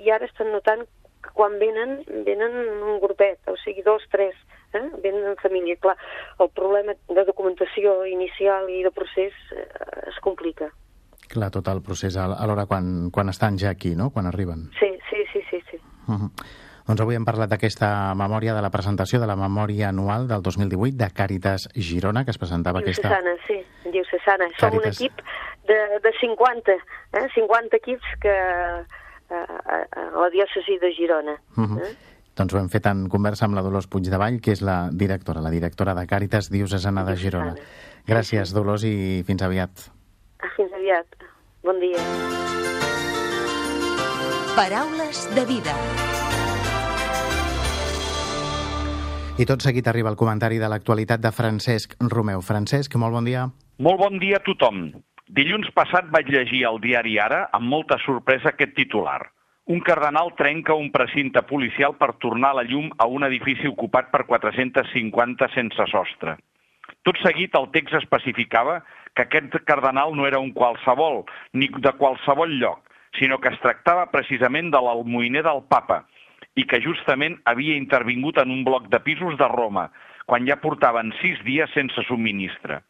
i 0.00 0.10
ara 0.10 0.28
estan 0.28 0.52
notant 0.54 0.86
que 1.22 1.30
quan 1.36 1.58
venen, 1.60 2.00
venen 2.26 2.56
un 2.82 2.98
grupet, 3.02 3.38
o 3.46 3.56
sigui, 3.62 3.84
dos, 3.86 4.04
tres, 4.14 4.34
eh? 4.74 4.90
venen 5.02 5.26
en 5.32 5.36
família. 5.36 5.76
Clar, 5.76 5.96
el 6.38 6.50
problema 6.50 6.94
de 7.08 7.24
documentació 7.24 8.04
inicial 8.06 8.70
i 8.70 8.82
de 8.82 8.90
procés 8.90 9.32
eh, 9.56 9.68
es 10.08 10.18
complica. 10.20 10.70
Clar, 11.32 11.50
tot 11.50 11.68
el 11.72 11.80
procés 11.82 12.16
alhora 12.16 12.66
quan, 12.66 13.10
quan 13.10 13.32
estan 13.32 13.58
ja 13.58 13.70
aquí, 13.70 13.94
no?, 13.96 14.10
quan 14.10 14.26
arriben. 14.26 14.68
Sí, 14.78 14.90
sí, 15.08 15.24
sí, 15.32 15.40
sí. 15.50 15.62
sí. 15.70 15.80
Uh 16.08 16.18
-huh. 16.18 16.30
Doncs 16.86 17.00
avui 17.00 17.14
hem 17.14 17.24
parlat 17.24 17.50
d'aquesta 17.52 17.88
memòria, 18.18 18.54
de 18.56 18.62
la 18.64 18.70
presentació 18.74 19.20
de 19.22 19.26
la 19.30 19.36
memòria 19.38 19.90
anual 19.90 20.26
del 20.26 20.42
2018 20.42 20.96
de 20.98 21.08
Càritas 21.14 21.68
Girona, 21.74 22.24
que 22.24 22.32
es 22.34 22.38
presentava 22.38 22.80
Diu 22.80 22.88
aquesta... 22.88 23.08
Cesana, 23.08 23.34
sí, 23.46 23.58
diu 23.94 24.04
Cesana. 24.10 24.48
Càritas... 24.58 24.58
Som 24.58 24.78
un 24.80 24.88
equip 24.90 25.22
de, 25.70 25.78
de 26.02 26.12
50, 26.18 26.72
eh? 27.20 27.28
50 27.34 27.76
equips 27.76 28.16
que 28.20 28.34
a, 28.34 28.82
a, 29.30 29.78
a 29.78 30.08
la 30.18 30.30
diòcesi 30.34 30.78
de 30.82 30.90
Girona. 30.96 31.36
Uh 31.56 31.64
-huh. 31.64 31.86
eh? 31.86 31.94
Doncs 32.38 32.54
ho 32.54 32.60
hem 32.62 32.68
fet 32.72 32.86
en 32.88 33.08
conversa 33.12 33.44
amb 33.44 33.58
la 33.58 33.62
Dolors 33.64 33.88
Puigdevall, 33.92 34.40
que 34.40 34.54
és 34.56 34.62
la 34.64 34.86
directora, 34.88 35.42
la 35.44 35.52
directora 35.52 35.92
de 35.98 36.06
Càritas 36.08 36.48
Diocesana 36.52 37.04
de 37.04 37.16
Girona. 37.20 37.52
Gràcies, 38.08 38.54
Dolors, 38.56 38.86
i 38.88 39.20
fins 39.28 39.44
aviat. 39.44 39.84
Fins 40.56 40.72
aviat. 40.78 41.28
Bon 41.62 41.76
dia. 41.82 42.00
Paraules 44.56 45.26
de 45.36 45.44
vida. 45.48 45.76
I 49.40 49.46
tot 49.48 49.64
seguit 49.64 49.86
arriba 49.88 50.10
el 50.12 50.18
comentari 50.20 50.58
de 50.60 50.68
l'actualitat 50.68 51.20
de 51.20 51.30
Francesc 51.32 51.94
Romeu. 52.12 52.42
Francesc, 52.44 52.96
molt 53.00 53.16
bon 53.16 53.28
dia. 53.28 53.46
Molt 53.80 54.00
bon 54.00 54.18
dia 54.20 54.40
a 54.40 54.44
tothom. 54.44 54.90
Dilluns 55.32 55.70
passat 55.76 56.10
vaig 56.12 56.28
llegir 56.28 56.66
al 56.68 56.80
diari 56.80 57.16
Ara 57.20 57.46
amb 57.56 57.68
molta 57.68 57.96
sorpresa 58.04 58.52
aquest 58.52 58.74
titular. 58.76 59.20
Un 59.70 59.78
cardenal 59.80 60.32
trenca 60.34 60.74
un 60.74 60.90
precinte 60.90 61.42
policial 61.46 61.94
per 61.94 62.16
tornar 62.18 62.50
la 62.58 62.64
llum 62.66 62.88
a 62.98 63.06
un 63.06 63.22
edifici 63.22 63.68
ocupat 63.70 64.08
per 64.10 64.24
450 64.26 65.48
sense 65.54 65.86
sostre. 65.86 66.34
Tot 67.06 67.18
seguit 67.22 67.54
el 67.54 67.68
text 67.70 67.94
especificava 67.94 68.80
que 69.14 69.22
aquest 69.22 69.54
cardenal 69.68 70.16
no 70.18 70.26
era 70.26 70.40
un 70.42 70.50
qualsevol, 70.50 71.22
ni 71.54 71.68
de 71.78 71.92
qualsevol 71.94 72.58
lloc, 72.58 72.82
sinó 73.18 73.38
que 73.38 73.52
es 73.54 73.60
tractava 73.62 74.08
precisament 74.10 74.72
de 74.74 74.82
l'almoiner 74.82 75.44
del 75.46 75.62
papa 75.70 76.02
i 76.58 76.66
que 76.66 76.82
justament 76.82 77.38
havia 77.46 77.78
intervingut 77.78 78.42
en 78.42 78.50
un 78.50 78.64
bloc 78.66 78.90
de 78.90 78.98
pisos 79.00 79.38
de 79.38 79.46
Roma, 79.46 79.92
quan 80.26 80.46
ja 80.48 80.58
portaven 80.58 81.14
sis 81.20 81.38
dies 81.46 81.70
sense 81.70 82.02
subministre. 82.08 82.82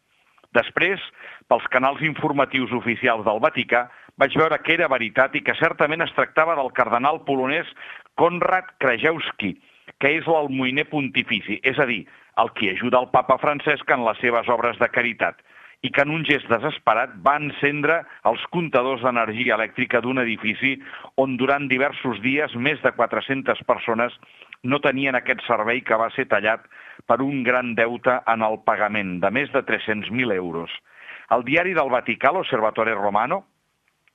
Després, 0.53 1.01
pels 1.49 1.65
canals 1.73 2.01
informatius 2.05 2.73
oficials 2.73 3.25
del 3.25 3.41
Vaticà, 3.41 3.87
vaig 4.21 4.35
veure 4.37 4.59
que 4.61 4.75
era 4.75 4.89
veritat 4.91 5.35
i 5.35 5.43
que 5.45 5.55
certament 5.59 6.05
es 6.05 6.13
tractava 6.17 6.55
del 6.59 6.71
cardenal 6.77 7.23
polonès 7.27 7.69
Konrad 8.19 8.69
Krajewski, 8.83 9.55
que 9.99 10.11
és 10.19 10.27
l'almoiner 10.29 10.85
pontifici, 10.89 11.59
és 11.63 11.79
a 11.79 11.87
dir, 11.89 12.03
el 12.41 12.49
qui 12.57 12.69
ajuda 12.69 13.01
el 13.01 13.09
papa 13.13 13.39
Francesc 13.41 13.89
en 13.93 14.05
les 14.05 14.19
seves 14.21 14.49
obres 14.49 14.79
de 14.81 14.89
caritat, 14.89 15.41
i 15.83 15.91
que 15.91 16.03
en 16.05 16.13
un 16.15 16.23
gest 16.25 16.47
desesperat 16.47 17.11
va 17.25 17.35
encendre 17.41 17.99
els 18.29 18.43
comptadors 18.55 19.03
d'energia 19.03 19.57
elèctrica 19.57 19.99
d'un 20.01 20.21
edifici 20.21 20.77
on 21.19 21.35
durant 21.37 21.67
diversos 21.67 22.21
dies 22.23 22.55
més 22.55 22.79
de 22.85 22.93
400 22.95 23.65
persones 23.67 24.15
no 24.63 24.79
tenien 24.79 25.17
aquest 25.19 25.43
servei 25.47 25.81
que 25.83 25.99
va 25.99 26.07
ser 26.15 26.29
tallat 26.31 26.63
per 27.09 27.19
un 27.21 27.43
gran 27.43 27.73
deute 27.75 28.15
en 28.31 28.45
el 28.47 28.61
pagament 28.63 29.17
de 29.19 29.31
més 29.35 29.51
de 29.51 29.59
300.000 29.67 30.31
euros. 30.37 30.71
El 31.35 31.43
diari 31.43 31.73
del 31.75 31.91
Vaticà, 31.91 32.31
l'Osservatore 32.31 32.95
Romano, 32.95 33.43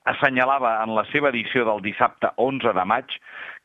assenyalava 0.06 0.78
en 0.84 0.94
la 0.96 1.04
seva 1.12 1.30
edició 1.32 1.64
del 1.66 1.82
dissabte 1.84 2.30
11 2.36 2.72
de 2.76 2.84
maig 2.88 3.14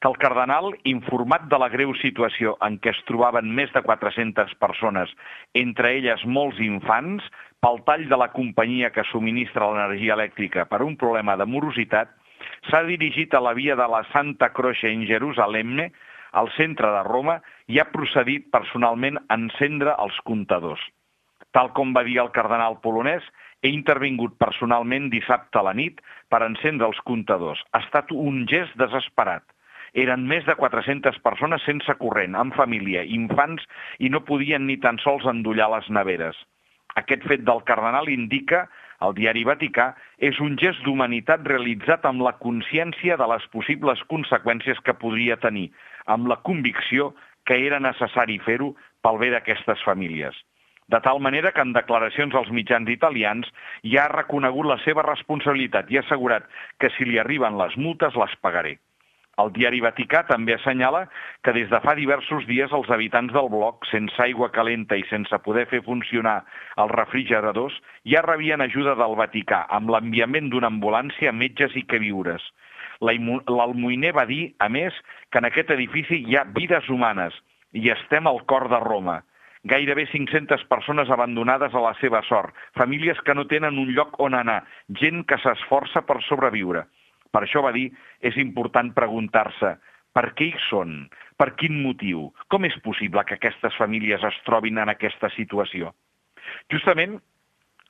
que 0.01 0.09
el 0.09 0.17
cardenal, 0.19 0.73
informat 0.89 1.45
de 1.51 1.59
la 1.61 1.69
greu 1.71 1.93
situació 2.01 2.57
en 2.65 2.79
què 2.83 2.91
es 2.91 3.01
trobaven 3.07 3.53
més 3.55 3.71
de 3.75 3.81
400 3.85 4.55
persones, 4.59 5.11
entre 5.53 5.93
elles 5.99 6.25
molts 6.25 6.59
infants, 6.59 7.23
pel 7.63 7.79
tall 7.87 8.03
de 8.11 8.19
la 8.19 8.31
companyia 8.33 8.91
que 8.91 9.05
subministra 9.11 9.69
l'energia 9.71 10.17
elèctrica 10.17 10.65
per 10.67 10.81
un 10.83 10.97
problema 10.99 11.37
de 11.39 11.47
morositat, 11.47 12.11
s'ha 12.69 12.83
dirigit 12.87 13.33
a 13.33 13.41
la 13.43 13.53
via 13.55 13.77
de 13.79 13.87
la 13.87 14.03
Santa 14.11 14.51
Croce 14.51 14.91
en 14.91 15.05
Jerusalem, 15.07 15.79
al 16.33 16.49
centre 16.57 16.89
de 16.91 17.03
Roma, 17.07 17.37
i 17.71 17.79
ha 17.79 17.87
procedit 17.93 18.49
personalment 18.51 19.21
a 19.27 19.37
encendre 19.39 19.95
els 20.03 20.19
comptadors. 20.27 20.83
Tal 21.53 21.69
com 21.77 21.93
va 21.95 22.03
dir 22.03 22.17
el 22.19 22.33
cardenal 22.35 22.79
polonès, 22.83 23.23
he 23.63 23.71
intervingut 23.71 24.35
personalment 24.43 25.07
dissabte 25.11 25.59
a 25.59 25.63
la 25.69 25.73
nit 25.73 26.01
per 26.29 26.43
encendre 26.43 26.89
els 26.91 26.99
comptadors. 27.07 27.63
Ha 27.71 27.81
estat 27.85 28.11
un 28.11 28.43
gest 28.51 28.75
desesperat. 28.79 29.45
Eren 30.03 30.25
més 30.27 30.43
de 30.45 30.55
400 30.59 31.19
persones 31.23 31.63
sense 31.67 31.95
corrent, 32.01 32.35
amb 32.35 32.55
família, 32.57 33.05
infants, 33.17 33.63
i 33.99 34.09
no 34.09 34.23
podien 34.27 34.65
ni 34.67 34.79
tan 34.83 34.99
sols 35.03 35.27
endollar 35.29 35.69
les 35.75 35.89
neveres. 35.89 36.35
Aquest 36.99 37.23
fet 37.29 37.45
del 37.47 37.63
cardenal 37.65 38.09
indica, 38.11 38.65
el 39.05 39.15
diari 39.15 39.43
Vaticà, 39.47 39.91
és 40.17 40.39
un 40.43 40.57
gest 40.59 40.83
d'humanitat 40.83 41.45
realitzat 41.47 42.05
amb 42.09 42.25
la 42.25 42.35
consciència 42.41 43.17
de 43.17 43.27
les 43.31 43.45
possibles 43.53 44.01
conseqüències 44.09 44.81
que 44.83 44.97
podria 44.97 45.37
tenir, 45.37 45.69
amb 46.05 46.27
la 46.27 46.41
convicció 46.43 47.13
que 47.47 47.59
era 47.67 47.79
necessari 47.79 48.39
fer-ho 48.43 48.73
pel 49.03 49.21
bé 49.21 49.29
d'aquestes 49.33 49.83
famílies 49.85 50.35
de 50.87 50.99
tal 51.01 51.19
manera 51.19 51.51
que 51.51 51.61
en 51.61 51.73
declaracions 51.73 52.35
als 52.35 52.51
mitjans 52.51 52.89
italians 52.89 53.49
ja 53.83 54.05
ha 54.05 54.15
reconegut 54.15 54.67
la 54.67 54.79
seva 54.83 55.05
responsabilitat 55.07 55.91
i 55.91 55.99
ha 55.99 56.05
assegurat 56.05 56.49
que 56.79 56.91
si 56.97 57.05
li 57.05 57.19
arriben 57.19 57.57
les 57.57 57.77
multes 57.77 58.15
les 58.19 58.35
pagaré. 58.41 58.77
El 59.41 59.49
diari 59.49 59.79
Vaticà 59.81 60.21
també 60.29 60.53
assenyala 60.53 61.07
que 61.45 61.53
des 61.55 61.69
de 61.71 61.79
fa 61.81 61.95
diversos 61.97 62.45
dies 62.45 62.73
els 62.77 62.89
habitants 62.93 63.33
del 63.33 63.49
bloc, 63.49 63.87
sense 63.89 64.19
aigua 64.21 64.51
calenta 64.53 64.97
i 64.99 65.05
sense 65.09 65.39
poder 65.45 65.65
fer 65.71 65.81
funcionar 65.87 66.43
els 66.77 66.93
refrigeradors, 66.93 67.73
ja 68.05 68.21
rebien 68.21 68.61
ajuda 68.61 68.93
del 68.99 69.17
Vaticà 69.17 69.63
amb 69.73 69.89
l'enviament 69.89 70.51
d'una 70.53 70.69
ambulància, 70.69 71.33
metges 71.33 71.73
i 71.73 71.81
queviures. 71.89 72.45
L'almoiner 73.01 74.13
va 74.13 74.27
dir, 74.29 74.53
a 74.61 74.69
més, 74.69 74.93
que 75.31 75.41
en 75.41 75.49
aquest 75.49 75.73
edifici 75.73 76.21
hi 76.21 76.37
ha 76.37 76.45
vides 76.53 76.85
humanes 76.93 77.33
i 77.73 77.89
estem 77.89 78.29
al 78.29 78.43
cor 78.45 78.69
de 78.69 78.77
Roma 78.85 79.23
gairebé 79.63 80.05
500 80.11 80.65
persones 80.67 81.09
abandonades 81.09 81.73
a 81.73 81.81
la 81.83 81.93
seva 82.01 82.21
sort, 82.27 82.55
famílies 82.77 83.19
que 83.23 83.35
no 83.35 83.47
tenen 83.47 83.79
un 83.79 83.93
lloc 83.95 84.19
on 84.19 84.35
anar, 84.35 84.63
gent 84.99 85.23
que 85.27 85.39
s'esforça 85.39 86.03
per 86.07 86.19
sobreviure. 86.27 86.85
Per 87.33 87.41
això 87.43 87.63
va 87.65 87.73
dir, 87.73 87.87
és 88.21 88.37
important 88.37 88.91
preguntar-se 88.93 89.75
per 90.13 90.29
què 90.37 90.51
hi 90.51 90.55
són, 90.67 91.07
per 91.39 91.53
quin 91.57 91.79
motiu, 91.81 92.27
com 92.53 92.67
és 92.67 92.75
possible 92.85 93.23
que 93.25 93.39
aquestes 93.39 93.75
famílies 93.79 94.23
es 94.23 94.35
trobin 94.45 94.77
en 94.83 94.91
aquesta 94.93 95.31
situació. 95.33 95.93
Justament 96.71 97.17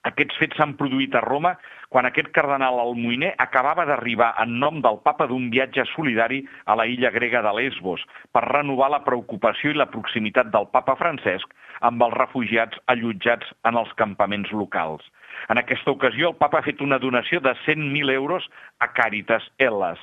aquests 0.10 0.38
fets 0.40 0.58
s'han 0.60 0.76
produït 0.80 1.16
a 1.16 1.22
Roma 1.24 1.54
quan 1.94 2.08
aquest 2.10 2.32
cardenal 2.36 2.80
almoiner 2.82 3.32
acabava 3.46 3.86
d'arribar 3.88 4.34
en 4.44 4.58
nom 4.60 4.82
del 4.84 5.00
papa 5.06 5.28
d'un 5.30 5.50
viatge 5.54 5.86
solidari 5.94 6.42
a 6.66 6.76
la 6.76 6.88
illa 6.90 7.12
grega 7.14 7.44
de 7.46 7.54
Lesbos 7.60 8.04
per 8.36 8.44
renovar 8.50 8.90
la 8.92 9.04
preocupació 9.08 9.72
i 9.72 9.80
la 9.80 9.90
proximitat 9.94 10.52
del 10.52 10.68
papa 10.76 10.98
Francesc 11.00 11.54
amb 11.90 12.04
els 12.04 12.18
refugiats 12.18 12.80
allotjats 12.92 13.56
en 13.70 13.80
els 13.80 13.92
campaments 14.00 14.52
locals. 14.52 15.04
En 15.50 15.60
aquesta 15.60 15.92
ocasió, 15.92 16.30
el 16.32 16.40
papa 16.40 16.60
ha 16.60 16.66
fet 16.68 16.82
una 16.82 17.00
donació 17.00 17.40
de 17.44 17.56
100.000 17.66 18.14
euros 18.14 18.46
a 18.80 18.92
Càritas 18.96 19.46
Elas, 19.58 20.00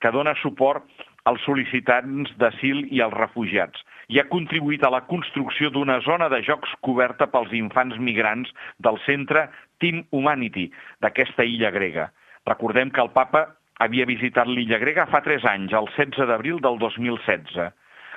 que 0.00 0.12
dona 0.14 0.34
suport 0.42 0.84
als 1.30 1.42
sol·licitants 1.48 2.32
d'asil 2.40 2.84
i 2.92 3.00
als 3.04 3.16
refugiats 3.16 3.84
i 4.12 4.20
ha 4.20 4.26
contribuït 4.28 4.84
a 4.84 4.92
la 4.92 5.02
construcció 5.08 5.70
d'una 5.72 6.00
zona 6.04 6.28
de 6.32 6.42
jocs 6.44 6.72
coberta 6.84 7.28
pels 7.32 7.52
infants 7.56 7.96
migrants 7.98 8.50
del 8.86 9.00
centre 9.06 9.46
Team 9.80 10.02
Humanity 10.12 10.70
d'aquesta 11.00 11.46
illa 11.48 11.70
grega. 11.74 12.10
Recordem 12.46 12.92
que 12.92 13.00
el 13.00 13.12
papa 13.14 13.46
havia 13.80 14.06
visitat 14.06 14.50
l'illa 14.50 14.78
grega 14.78 15.08
fa 15.10 15.22
tres 15.24 15.46
anys, 15.48 15.72
el 15.72 15.88
16 15.96 16.28
d'abril 16.28 16.60
del 16.62 16.78
2016. 16.82 17.72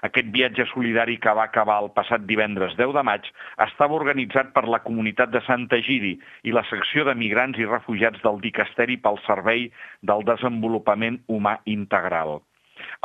Aquest 0.06 0.28
viatge 0.34 0.68
solidari 0.70 1.16
que 1.18 1.34
va 1.34 1.48
acabar 1.50 1.80
el 1.82 1.90
passat 1.96 2.28
divendres 2.30 2.76
10 2.78 2.94
de 2.94 3.04
maig 3.08 3.32
estava 3.66 3.98
organitzat 3.98 4.52
per 4.54 4.68
la 4.70 4.84
comunitat 4.84 5.32
de 5.34 5.42
Santa 5.48 5.80
Giri 5.88 6.14
i 6.44 6.54
la 6.54 6.66
secció 6.70 7.08
de 7.08 7.16
migrants 7.18 7.58
i 7.58 7.66
refugiats 7.66 8.22
del 8.28 8.44
Dicasteri 8.44 9.00
pel 9.02 9.18
Servei 9.26 9.72
del 10.12 10.28
Desenvolupament 10.28 11.24
Humà 11.28 11.58
Integral. 11.66 12.38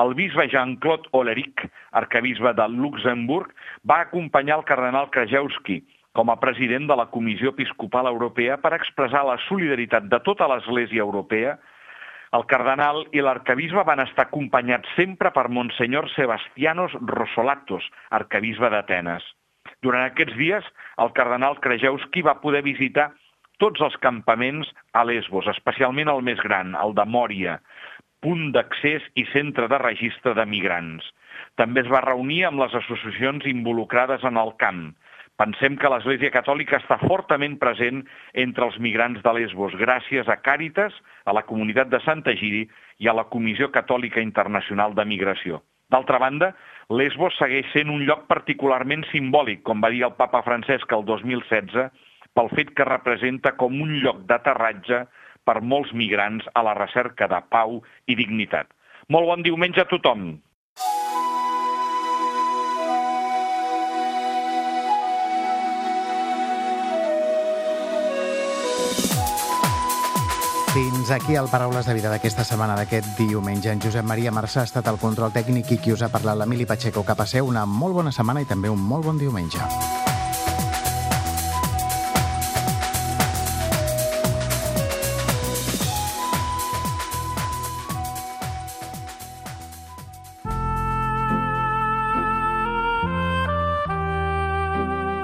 El 0.03 0.15
bisbe 0.19 0.49
Jean-Claude 0.49 1.11
Oleric, 1.13 1.67
arcabisbe 1.93 2.55
de 2.55 2.69
Luxemburg, 2.69 3.53
va 3.89 4.03
acompanyar 4.07 4.59
el 4.61 4.65
cardenal 4.69 5.11
Krajewski 5.11 5.83
com 6.13 6.31
a 6.31 6.39
president 6.41 6.89
de 6.89 6.97
la 6.97 7.09
Comissió 7.11 7.55
Episcopal 7.55 8.07
Europea 8.07 8.59
per 8.61 8.75
expressar 8.77 9.25
la 9.25 9.39
solidaritat 9.49 10.11
de 10.13 10.21
tota 10.27 10.49
l'Església 10.51 11.05
Europea 11.05 11.57
el 12.37 12.47
cardenal 12.49 13.03
i 13.13 13.21
l'arcabisbe 13.21 13.83
van 13.85 14.01
estar 14.01 14.25
acompanyats 14.25 14.89
sempre 14.97 15.29
per 15.37 15.51
Monsenyor 15.53 16.07
Sebastianos 16.15 16.95
Rosolatos, 17.11 17.85
arcabisbe 18.09 18.71
d'Atenes. 18.73 19.27
Durant 19.85 20.07
aquests 20.07 20.39
dies, 20.39 20.71
el 21.05 21.13
cardenal 21.13 21.59
Krajewski 21.61 22.25
va 22.25 22.39
poder 22.41 22.63
visitar 22.65 23.11
tots 23.61 23.85
els 23.85 23.99
campaments 24.01 24.71
a 24.97 25.05
Lesbos, 25.05 25.51
especialment 25.53 26.09
el 26.09 26.25
més 26.25 26.41
gran, 26.41 26.73
el 26.81 26.97
de 26.97 27.05
Mòria, 27.05 27.59
punt 28.23 28.53
d'accés 28.55 29.05
i 29.19 29.25
centre 29.33 29.69
de 29.69 29.79
registre 29.83 30.35
de 30.39 30.47
migrants. 30.47 31.07
També 31.61 31.83
es 31.83 31.91
va 31.93 32.05
reunir 32.05 32.45
amb 32.49 32.63
les 32.63 32.75
associacions 32.79 33.47
involucrades 33.51 34.25
en 34.25 34.39
el 34.41 34.55
camp. 34.63 34.93
Pensem 35.41 35.79
que 35.81 35.91
l'Església 35.91 36.31
Catòlica 36.31 36.79
està 36.79 36.99
fortament 37.03 37.57
present 37.59 38.03
entre 38.39 38.69
els 38.69 38.79
migrants 38.85 39.23
de 39.25 39.33
Lesbos, 39.35 39.75
gràcies 39.81 40.29
a 40.29 40.37
Càritas, 40.45 40.95
a 41.25 41.35
la 41.35 41.43
comunitat 41.49 41.91
de 41.91 41.99
Santa 42.05 42.35
Giri 42.39 42.67
i 43.03 43.09
a 43.09 43.17
la 43.17 43.27
Comissió 43.33 43.71
Catòlica 43.75 44.23
Internacional 44.23 44.95
de 44.95 45.07
Migració. 45.09 45.63
D'altra 45.91 46.21
banda, 46.23 46.53
Lesbos 46.93 47.35
segueix 47.41 47.67
sent 47.73 47.91
un 47.93 48.05
lloc 48.09 48.29
particularment 48.29 49.03
simbòlic, 49.11 49.65
com 49.67 49.83
va 49.83 49.91
dir 49.93 50.05
el 50.07 50.15
papa 50.21 50.45
Francesc 50.47 50.93
el 50.97 51.05
2016, 51.09 51.91
pel 52.37 52.49
fet 52.57 52.71
que 52.77 52.89
representa 52.89 53.57
com 53.61 53.81
un 53.85 53.99
lloc 54.05 54.23
d'aterratge 54.29 55.03
per 55.45 55.61
molts 55.61 55.93
migrants 55.93 56.47
a 56.55 56.63
la 56.67 56.77
recerca 56.79 57.29
de 57.29 57.43
pau 57.51 57.81
i 58.07 58.19
dignitat. 58.19 58.71
Molt 59.09 59.29
bon 59.29 59.43
diumenge 59.47 59.83
a 59.83 59.91
tothom! 59.91 60.33
Fins 70.73 71.11
aquí 71.11 71.35
el 71.37 71.51
Paraules 71.53 71.85
de 71.85 71.93
Vida 71.93 72.09
d'aquesta 72.09 72.47
setmana, 72.49 72.79
d'aquest 72.79 73.11
diumenge. 73.19 73.69
En 73.69 73.83
Josep 73.83 74.07
Maria 74.09 74.33
Marçà 74.33 74.63
ha 74.63 74.71
estat 74.71 74.89
el 74.89 74.97
control 75.03 75.35
tècnic 75.35 75.75
i 75.75 75.77
qui 75.77 75.93
us 75.93 76.01
ha 76.01 76.09
parlat 76.09 76.41
l'Emili 76.41 76.65
Pacheco. 76.65 77.05
Que 77.05 77.19
passeu 77.19 77.45
una 77.45 77.67
molt 77.69 78.01
bona 78.01 78.15
setmana 78.17 78.41
i 78.41 78.49
també 78.49 78.73
un 78.73 78.81
molt 78.81 79.05
bon 79.05 79.21
diumenge. 79.21 79.61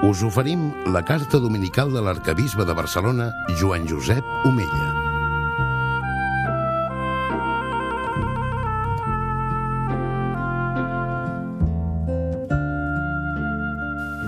us 0.09 0.23
oferim 0.23 0.71
la 0.89 1.03
carta 1.05 1.37
dominical 1.37 1.91
de 1.93 2.01
l'arcabisbe 2.01 2.65
de 2.65 2.73
Barcelona, 2.73 3.27
Joan 3.59 3.83
Josep 3.85 4.25
Omella. 4.49 4.87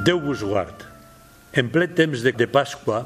Déu 0.05 0.21
vos 0.21 0.43
guard. 0.45 0.85
En 1.57 1.73
ple 1.73 1.87
temps 1.97 2.21
de, 2.21 2.35
de 2.35 2.45
Pasqua 2.45 3.01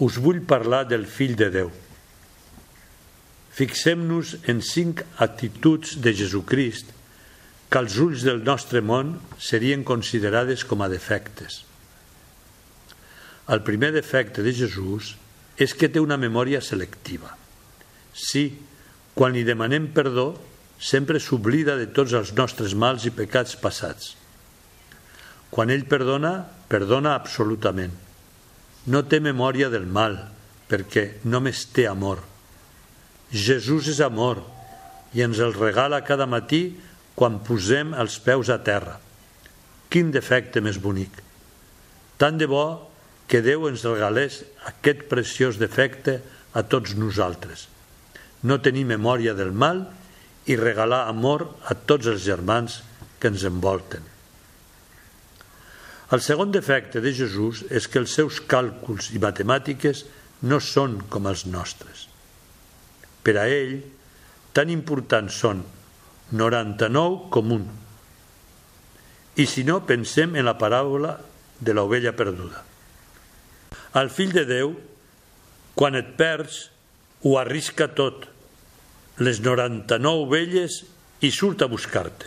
us 0.00 0.16
vull 0.16 0.40
parlar 0.40 0.86
del 0.88 1.04
Fill 1.04 1.36
de 1.36 1.50
Déu. 1.52 1.68
Fixem-nos 3.60 4.38
en 4.48 4.64
cinc 4.64 5.04
actituds 5.28 5.98
de 6.00 6.16
Jesucrist 6.16 6.96
que 7.68 7.84
als 7.84 8.00
ulls 8.00 8.24
del 8.24 8.40
nostre 8.40 8.80
món 8.80 9.18
serien 9.36 9.84
considerades 9.84 10.64
com 10.64 10.80
a 10.80 10.88
defectes. 10.88 11.64
El 13.48 13.60
primer 13.62 13.92
defecte 13.92 14.42
de 14.42 14.54
Jesús 14.56 15.14
és 15.60 15.74
que 15.76 15.90
té 15.92 16.00
una 16.00 16.16
memòria 16.16 16.62
selectiva. 16.64 17.34
Sí, 18.14 18.46
quan 19.14 19.34
li 19.34 19.44
demanem 19.44 19.90
perdó, 19.94 20.32
sempre 20.80 21.20
s'oblida 21.20 21.76
de 21.78 21.86
tots 21.92 22.14
els 22.16 22.32
nostres 22.34 22.74
mals 22.74 23.04
i 23.06 23.12
pecats 23.14 23.56
passats. 23.60 24.14
Quan 25.52 25.70
ell 25.70 25.84
perdona, 25.86 26.38
perdona 26.68 27.14
absolutament. 27.14 27.92
No 28.90 29.04
té 29.06 29.20
memòria 29.20 29.68
del 29.70 29.86
mal, 29.86 30.16
perquè 30.68 31.20
només 31.28 31.66
té 31.72 31.86
amor. 31.86 32.24
Jesús 33.30 33.88
és 33.92 34.00
amor 34.04 34.42
i 35.14 35.22
ens 35.22 35.38
el 35.38 35.54
regala 35.54 36.02
cada 36.06 36.26
matí 36.26 36.74
quan 37.14 37.38
posem 37.46 37.94
els 37.94 38.18
peus 38.24 38.50
a 38.50 38.58
terra. 38.66 38.98
Quin 39.88 40.10
defecte 40.10 40.60
més 40.64 40.80
bonic! 40.82 41.20
Tant 42.18 42.38
de 42.40 42.48
bo 42.50 42.66
que 43.28 43.40
Déu 43.44 43.68
ens 43.70 43.84
regalés 43.86 44.42
aquest 44.68 45.06
preciós 45.10 45.58
defecte 45.60 46.20
a 46.54 46.62
tots 46.62 46.94
nosaltres. 46.98 47.68
No 48.44 48.60
tenir 48.60 48.84
memòria 48.88 49.34
del 49.34 49.52
mal 49.52 49.86
i 50.46 50.56
regalar 50.60 51.06
amor 51.08 51.48
a 51.64 51.74
tots 51.74 52.10
els 52.10 52.24
germans 52.24 52.82
que 53.18 53.30
ens 53.32 53.46
envolten. 53.48 54.04
El 56.12 56.20
segon 56.20 56.52
defecte 56.52 57.00
de 57.00 57.14
Jesús 57.16 57.64
és 57.72 57.88
que 57.88 57.98
els 58.02 58.12
seus 58.12 58.42
càlculs 58.44 59.08
i 59.16 59.22
matemàtiques 59.22 60.04
no 60.44 60.60
són 60.60 60.98
com 61.10 61.26
els 61.30 61.46
nostres. 61.48 62.04
Per 63.24 63.34
a 63.40 63.46
ell, 63.48 63.78
tan 64.52 64.68
importants 64.70 65.40
són 65.40 65.64
99 66.36 67.32
com 67.32 67.56
un. 67.56 67.64
I 69.40 69.48
si 69.50 69.64
no, 69.64 69.80
pensem 69.88 70.36
en 70.36 70.46
la 70.46 70.58
paràbola 70.60 71.16
de 71.64 71.74
l'ovella 71.74 72.12
perduda. 72.14 72.60
El 73.94 74.10
fill 74.10 74.32
de 74.34 74.42
Déu, 74.48 74.72
quan 75.78 75.94
et 75.94 76.14
perds, 76.18 76.68
ho 77.22 77.36
arrisca 77.38 77.86
tot, 77.94 78.26
les 79.22 79.38
99 79.38 80.24
velles 80.32 80.80
i 81.22 81.30
surt 81.30 81.62
a 81.62 81.68
buscar-te. 81.70 82.26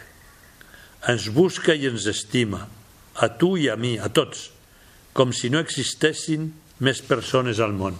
Ens 1.11 1.27
busca 1.35 1.75
i 1.75 1.89
ens 1.89 2.07
estima, 2.07 2.61
a 3.19 3.27
tu 3.35 3.55
i 3.59 3.67
a 3.67 3.75
mi, 3.75 3.97
a 3.99 4.07
tots, 4.07 4.47
com 5.11 5.33
si 5.35 5.51
no 5.51 5.59
existessin 5.59 6.47
més 6.79 7.01
persones 7.03 7.59
al 7.59 7.75
món. 7.75 7.97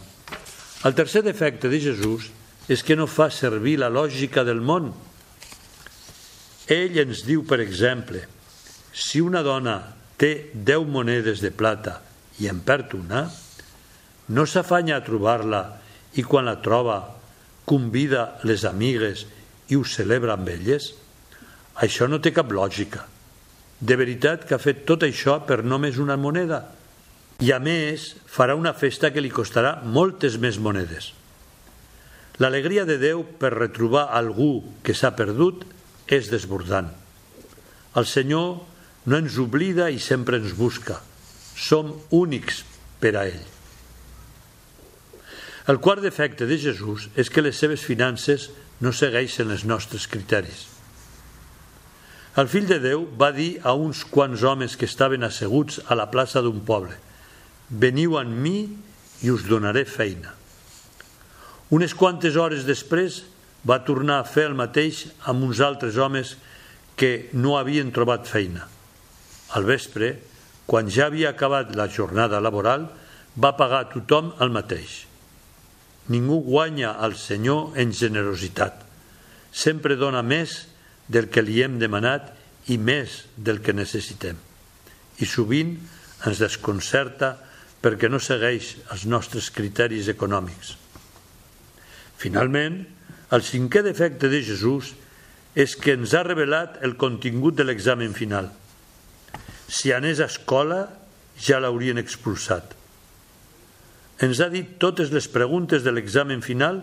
El 0.87 0.95
tercer 0.95 1.23
defecte 1.25 1.67
de 1.67 1.81
Jesús 1.83 2.29
és 2.71 2.83
que 2.85 2.95
no 2.95 3.07
fa 3.09 3.27
servir 3.33 3.77
la 3.81 3.89
lògica 3.91 4.45
del 4.47 4.61
món. 4.63 4.93
Ell 6.71 6.99
ens 7.03 7.25
diu, 7.27 7.43
per 7.47 7.59
exemple, 7.63 8.23
si 8.93 9.19
una 9.23 9.43
dona 9.43 9.75
té 10.19 10.53
10 10.53 10.87
monedes 10.87 11.43
de 11.43 11.51
plata 11.51 11.97
i 12.39 12.47
en 12.51 12.63
perd 12.63 12.95
una, 12.97 13.25
no 14.29 14.45
s'afanya 14.45 14.97
a 14.97 15.03
trobar-la 15.05 15.61
i 16.19 16.23
quan 16.23 16.47
la 16.47 16.57
troba 16.63 16.97
convida 17.67 18.37
les 18.47 18.65
amigues 18.67 19.25
i 19.71 19.75
ho 19.75 19.83
celebra 19.87 20.35
amb 20.35 20.49
elles? 20.51 20.91
Això 21.83 22.07
no 22.09 22.19
té 22.23 22.33
cap 22.35 22.51
lògica. 22.51 23.05
De 23.79 23.95
veritat 23.99 24.47
que 24.47 24.55
ha 24.55 24.61
fet 24.61 24.85
tot 24.89 25.05
això 25.05 25.37
per 25.45 25.61
només 25.63 25.99
una 26.01 26.17
moneda. 26.17 26.63
I 27.43 27.51
a 27.53 27.59
més, 27.61 28.15
farà 28.25 28.55
una 28.57 28.73
festa 28.73 29.11
que 29.13 29.21
li 29.21 29.29
costarà 29.29 29.77
moltes 29.83 30.39
més 30.41 30.57
monedes. 30.57 31.11
L'alegria 32.41 32.85
de 32.85 32.97
Déu 33.01 33.23
per 33.41 33.53
retrobar 33.53 34.07
algú 34.17 34.63
que 34.85 34.95
s'ha 34.97 35.13
perdut 35.17 35.65
és 36.07 36.31
desbordant. 36.33 36.89
El 37.97 38.05
Senyor 38.09 38.49
no 39.07 39.19
ens 39.21 39.37
oblida 39.41 39.91
i 39.93 40.01
sempre 40.01 40.41
ens 40.41 40.53
busca. 40.57 40.99
Som 41.57 41.93
únics 42.13 42.63
per 43.01 43.15
a 43.17 43.27
ell. 43.29 43.56
El 45.67 45.81
quart 45.83 45.99
defecte 45.99 46.47
de 46.47 46.55
Jesús 46.55 47.09
és 47.19 47.27
que 47.27 47.43
les 47.43 47.57
seves 47.59 47.83
finances 47.83 48.47
no 48.79 48.93
segueixen 48.95 49.51
els 49.51 49.65
nostres 49.67 50.05
criteris. 50.07 50.67
El 52.39 52.47
fill 52.47 52.67
de 52.69 52.77
Déu 52.79 53.03
va 53.19 53.33
dir 53.35 53.57
a 53.65 53.73
uns 53.75 54.03
quants 54.07 54.45
homes 54.47 54.77
que 54.79 54.87
estaven 54.87 55.25
asseguts 55.27 55.81
a 55.89 55.97
la 55.97 56.05
plaça 56.13 56.43
d'un 56.45 56.61
poble 56.63 56.95
«Veniu 57.67 58.15
amb 58.19 58.37
mi 58.45 58.59
i 59.25 59.33
us 59.33 59.43
donaré 59.49 59.83
feina». 59.89 60.31
Unes 61.73 61.97
quantes 61.97 62.37
hores 62.39 62.63
després 62.63 63.23
va 63.67 63.81
tornar 63.83 64.21
a 64.21 64.29
fer 64.29 64.45
el 64.47 64.55
mateix 64.55 65.07
amb 65.27 65.43
uns 65.49 65.59
altres 65.59 65.97
homes 65.97 66.37
que 66.95 67.27
no 67.33 67.57
havien 67.57 67.91
trobat 67.91 68.29
feina. 68.29 68.69
Al 69.57 69.67
vespre, 69.67 70.13
quan 70.69 70.87
ja 70.87 71.09
havia 71.09 71.33
acabat 71.33 71.75
la 71.75 71.89
jornada 71.91 72.39
laboral, 72.39 72.87
va 73.35 73.55
pagar 73.59 73.83
a 73.83 73.91
tothom 73.91 74.31
el 74.39 74.53
mateix. 74.55 75.06
Ningú 76.07 76.39
guanya 76.45 76.93
al 77.03 77.17
Senyor 77.19 77.75
en 77.79 77.91
generositat. 77.91 78.83
Sempre 79.51 79.97
dona 79.99 80.23
més 80.23 80.67
del 81.07 81.27
que 81.31 81.43
li 81.43 81.59
hem 81.63 81.77
demanat 81.79 82.31
i 82.71 82.77
més 82.77 83.25
del 83.35 83.59
que 83.63 83.75
necessitem. 83.75 84.37
I 85.19 85.25
sovint 85.27 85.75
ens 86.27 86.39
desconcerta 86.39 87.33
perquè 87.83 88.09
no 88.09 88.19
segueix 88.23 88.75
els 88.93 89.05
nostres 89.07 89.49
criteris 89.53 90.07
econòmics. 90.11 90.75
Finalment, 92.17 92.81
el 93.31 93.43
cinquè 93.43 93.83
defecte 93.85 94.31
de 94.31 94.41
Jesús 94.43 94.93
és 95.57 95.75
que 95.75 95.97
ens 95.97 96.13
ha 96.15 96.23
revelat 96.25 96.79
el 96.85 96.95
contingut 96.97 97.57
de 97.57 97.67
l'examen 97.67 98.15
final. 98.15 98.49
Si 99.67 99.91
anés 99.91 100.21
a 100.23 100.31
escola, 100.31 100.85
ja 101.37 101.59
l'haurien 101.59 101.99
expulsat 101.99 102.77
ens 104.23 104.39
ha 104.41 104.49
dit 104.49 104.77
totes 104.81 105.11
les 105.13 105.27
preguntes 105.29 105.83
de 105.85 105.93
l'examen 105.93 106.41
final 106.41 106.81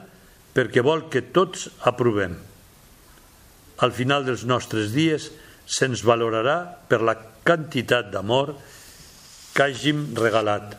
perquè 0.55 0.85
vol 0.87 1.09
que 1.11 1.25
tots 1.35 1.67
aprovem. 1.83 2.37
Al 3.83 3.91
final 3.95 4.23
dels 4.27 4.45
nostres 4.47 4.93
dies 4.95 5.31
se'ns 5.67 6.05
valorarà 6.07 6.61
per 6.89 7.03
la 7.03 7.17
quantitat 7.45 8.13
d'amor 8.13 8.55
que 9.55 9.67
hàgim 9.67 10.07
regalat. 10.19 10.77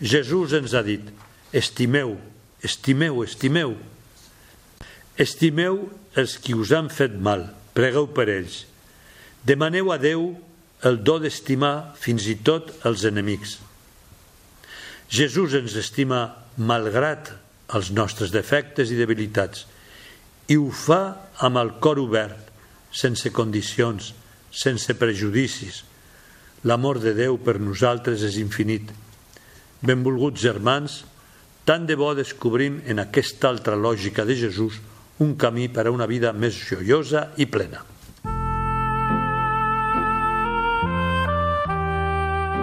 Jesús 0.00 0.54
ens 0.56 0.74
ha 0.74 0.82
dit, 0.86 1.04
estimeu, 1.52 2.16
estimeu, 2.64 3.22
estimeu. 3.24 3.76
Estimeu 5.18 5.80
els 6.16 6.38
qui 6.40 6.54
us 6.54 6.72
han 6.72 6.88
fet 6.94 7.16
mal, 7.18 7.48
pregueu 7.74 8.08
per 8.14 8.28
ells. 8.30 8.62
Demaneu 9.44 9.92
a 9.92 9.98
Déu 10.00 10.30
el 10.86 11.00
do 11.02 11.18
d'estimar 11.18 11.94
fins 11.98 12.28
i 12.30 12.36
tot 12.46 12.70
els 12.86 13.04
enemics. 13.08 13.58
Jesús 15.08 15.54
ens 15.56 15.74
estima 15.80 16.26
malgrat 16.60 17.32
els 17.76 17.90
nostres 17.96 18.32
defectes 18.32 18.92
i 18.92 18.98
debilitats 18.98 19.64
i 20.48 20.56
ho 20.56 20.68
fa 20.72 21.00
amb 21.44 21.60
el 21.60 21.74
cor 21.80 22.00
obert, 22.00 22.48
sense 22.92 23.32
condicions, 23.32 24.12
sense 24.52 24.94
prejudicis. 24.96 25.82
L'amor 26.64 27.00
de 27.00 27.12
Déu 27.16 27.36
per 27.40 27.58
nosaltres 27.60 28.24
és 28.24 28.38
infinit. 28.40 28.88
Benvolguts 29.84 30.40
germans, 30.42 31.02
tant 31.68 31.84
de 31.86 31.96
bo 31.96 32.14
descobrim 32.16 32.80
en 32.88 33.04
aquesta 33.04 33.48
altra 33.52 33.76
lògica 33.76 34.24
de 34.24 34.36
Jesús 34.40 34.80
un 35.20 35.36
camí 35.36 35.68
per 35.68 35.86
a 35.86 35.92
una 35.92 36.08
vida 36.08 36.32
més 36.32 36.56
joiosa 36.56 37.28
i 37.36 37.46
plena. 37.46 37.84